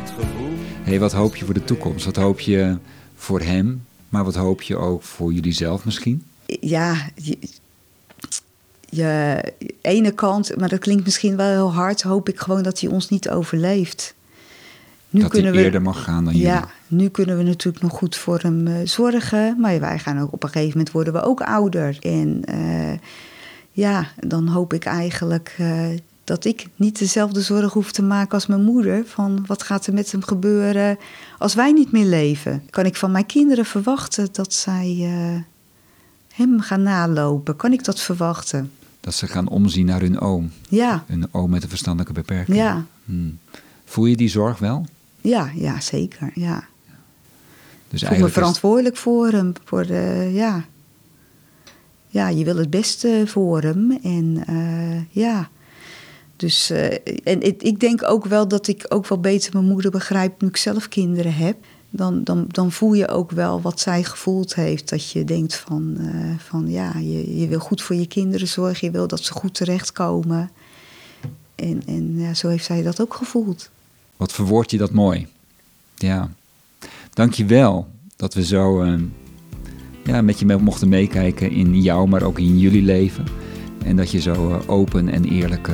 het 0.00 0.12
gevoel. 0.18 0.53
Hey, 0.84 1.00
wat 1.00 1.12
hoop 1.12 1.36
je 1.36 1.44
voor 1.44 1.54
de 1.54 1.64
toekomst? 1.64 2.04
Wat 2.04 2.16
hoop 2.16 2.40
je 2.40 2.78
voor 3.14 3.40
hem? 3.40 3.84
Maar 4.08 4.24
wat 4.24 4.34
hoop 4.34 4.62
je 4.62 4.76
ook 4.76 5.02
voor 5.02 5.32
jullie 5.32 5.52
zelf 5.52 5.84
misschien? 5.84 6.24
Ja, 6.46 6.96
je, 7.14 7.38
je 8.88 9.42
ene 9.80 10.10
kant, 10.12 10.56
maar 10.56 10.68
dat 10.68 10.78
klinkt 10.78 11.04
misschien 11.04 11.36
wel 11.36 11.46
heel 11.50 11.72
hard, 11.72 12.02
hoop 12.02 12.28
ik 12.28 12.38
gewoon 12.40 12.62
dat 12.62 12.80
hij 12.80 12.90
ons 12.90 13.08
niet 13.08 13.30
overleeft. 13.30 14.14
Nu 15.10 15.20
dat 15.20 15.32
hij 15.32 15.52
eerder 15.52 15.82
mag 15.82 16.02
gaan 16.02 16.24
dan 16.24 16.36
Ja, 16.36 16.54
jullie. 16.54 16.68
nu 16.86 17.08
kunnen 17.08 17.36
we 17.36 17.42
natuurlijk 17.42 17.84
nog 17.84 17.92
goed 17.92 18.16
voor 18.16 18.38
hem 18.38 18.66
eh, 18.66 18.74
zorgen. 18.84 19.60
Maar 19.60 19.80
wij 19.80 19.98
gaan 19.98 20.20
ook 20.20 20.32
op 20.32 20.42
een 20.42 20.48
gegeven 20.48 20.70
moment 20.76 20.90
worden 20.90 21.12
we 21.12 21.22
ook 21.22 21.40
ouder. 21.40 21.96
En 22.00 22.44
eh, 22.44 22.98
ja, 23.72 24.08
dan 24.20 24.48
hoop 24.48 24.72
ik 24.72 24.84
eigenlijk 24.84 25.54
eh, 25.58 25.88
dat 26.24 26.44
ik 26.44 26.66
niet 26.76 26.98
dezelfde 26.98 27.40
zorg 27.40 27.72
hoef 27.72 27.92
te 27.92 28.02
maken 28.02 28.32
als 28.32 28.46
mijn 28.46 28.62
moeder. 28.64 29.02
Van 29.06 29.44
wat 29.46 29.62
gaat 29.62 29.86
er 29.86 29.94
met 29.94 30.12
hem 30.12 30.22
gebeuren 30.22 30.98
als 31.38 31.54
wij 31.54 31.72
niet 31.72 31.92
meer 31.92 32.04
leven? 32.06 32.62
Kan 32.70 32.84
ik 32.86 32.96
van 32.96 33.10
mijn 33.10 33.26
kinderen 33.26 33.64
verwachten 33.64 34.28
dat 34.32 34.52
zij 34.54 34.96
eh, 35.00 35.40
hem 36.34 36.60
gaan 36.60 36.82
nalopen? 36.82 37.56
Kan 37.56 37.72
ik 37.72 37.84
dat 37.84 38.00
verwachten? 38.00 38.72
Dat 39.00 39.14
ze 39.14 39.26
gaan 39.26 39.48
omzien 39.48 39.86
naar 39.86 40.00
hun 40.00 40.20
oom. 40.20 40.50
Ja, 40.68 41.04
Een 41.08 41.26
oom 41.30 41.50
met 41.50 41.62
een 41.62 41.68
verstandelijke 41.68 42.12
beperking. 42.20 42.56
ja, 42.56 42.84
Hmm. 43.04 43.38
Voel 43.84 44.06
je 44.06 44.16
die 44.16 44.28
zorg 44.28 44.58
wel? 44.58 44.86
ja, 45.20 45.50
ja 45.54 45.80
zeker. 45.80 46.30
Ja. 46.34 46.64
Dus 47.88 48.02
Ik 48.02 48.08
voel 48.08 48.18
me 48.18 48.28
verantwoordelijk 48.28 48.96
voor 48.96 49.28
hem. 49.28 49.52
Voor 49.64 49.86
de, 49.86 50.30
ja. 50.32 50.64
ja, 52.08 52.28
je 52.28 52.44
wil 52.44 52.56
het 52.56 52.70
beste 52.70 53.22
voor 53.26 53.62
hem. 53.62 53.98
En 54.02 54.42
eh, 54.46 55.14
ja. 55.22 55.48
Dus, 56.44 56.70
eh, 56.70 56.92
en 57.24 57.42
ik, 57.42 57.62
ik 57.62 57.80
denk 57.80 58.02
ook 58.02 58.24
wel 58.24 58.48
dat 58.48 58.66
ik 58.66 58.86
ook 58.88 59.06
wel 59.06 59.20
beter 59.20 59.52
mijn 59.52 59.64
moeder 59.64 59.90
begrijp 59.90 60.40
nu 60.40 60.48
ik 60.48 60.56
zelf 60.56 60.88
kinderen 60.88 61.34
heb. 61.34 61.56
Dan, 61.90 62.24
dan, 62.24 62.44
dan 62.48 62.72
voel 62.72 62.92
je 62.92 63.08
ook 63.08 63.30
wel 63.30 63.60
wat 63.60 63.80
zij 63.80 64.04
gevoeld 64.04 64.54
heeft. 64.54 64.88
Dat 64.88 65.10
je 65.10 65.24
denkt 65.24 65.54
van, 65.54 65.96
eh, 65.98 66.38
van 66.38 66.70
ja, 66.70 66.98
je, 66.98 67.38
je 67.38 67.48
wil 67.48 67.58
goed 67.58 67.82
voor 67.82 67.96
je 67.96 68.06
kinderen 68.06 68.48
zorgen. 68.48 68.86
Je 68.86 68.92
wil 68.92 69.06
dat 69.06 69.20
ze 69.20 69.32
goed 69.32 69.54
terechtkomen. 69.54 70.50
En, 71.54 71.82
en 71.86 72.18
ja, 72.18 72.34
zo 72.34 72.48
heeft 72.48 72.64
zij 72.64 72.82
dat 72.82 73.00
ook 73.00 73.14
gevoeld. 73.14 73.70
Wat 74.16 74.32
verwoord 74.32 74.70
je 74.70 74.78
dat 74.78 74.92
mooi. 74.92 75.26
Ja. 75.94 76.30
Dank 77.12 77.32
je 77.32 77.44
wel 77.44 77.88
dat 78.16 78.34
we 78.34 78.44
zo 78.44 78.82
eh, 78.82 79.00
ja, 80.04 80.22
met 80.22 80.38
je 80.38 80.56
mochten 80.56 80.88
meekijken 80.88 81.50
in 81.50 81.82
jou, 81.82 82.08
maar 82.08 82.22
ook 82.22 82.38
in 82.38 82.58
jullie 82.58 82.82
leven. 82.82 83.24
En 83.84 83.96
dat 83.96 84.10
je 84.10 84.20
zo 84.20 84.62
open 84.66 85.08
en 85.08 85.24
eerlijk 85.24 85.68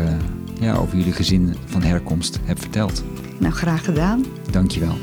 ja, 0.61 0.75
over 0.75 0.97
jullie 0.97 1.13
gezin 1.13 1.55
van 1.65 1.83
herkomst 1.83 2.39
hebt 2.45 2.61
verteld. 2.61 3.05
Nou, 3.39 3.53
graag 3.53 3.85
gedaan. 3.85 4.25
Dankjewel. 4.51 4.99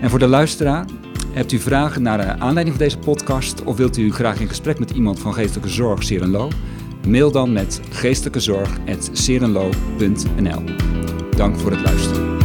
En 0.00 0.10
voor 0.10 0.18
de 0.18 0.26
luisteraar, 0.26 0.84
hebt 1.32 1.52
u 1.52 1.58
vragen 1.58 2.02
naar 2.02 2.18
de 2.18 2.38
aanleiding 2.38 2.76
van 2.76 2.84
deze 2.84 2.98
podcast 2.98 3.62
of 3.62 3.76
wilt 3.76 3.96
u 3.96 4.12
graag 4.12 4.40
in 4.40 4.48
gesprek 4.48 4.78
met 4.78 4.90
iemand 4.90 5.18
van 5.18 5.34
Geestelijke 5.34 5.70
Zorg 5.70 6.02
Serenlo? 6.02 6.48
Mail 7.06 7.30
dan 7.30 7.52
met 7.52 7.80
geestelijkezorg.serenlo.nl. 7.90 10.62
Dank 11.36 11.58
voor 11.58 11.70
het 11.70 11.80
luisteren. 11.80 12.37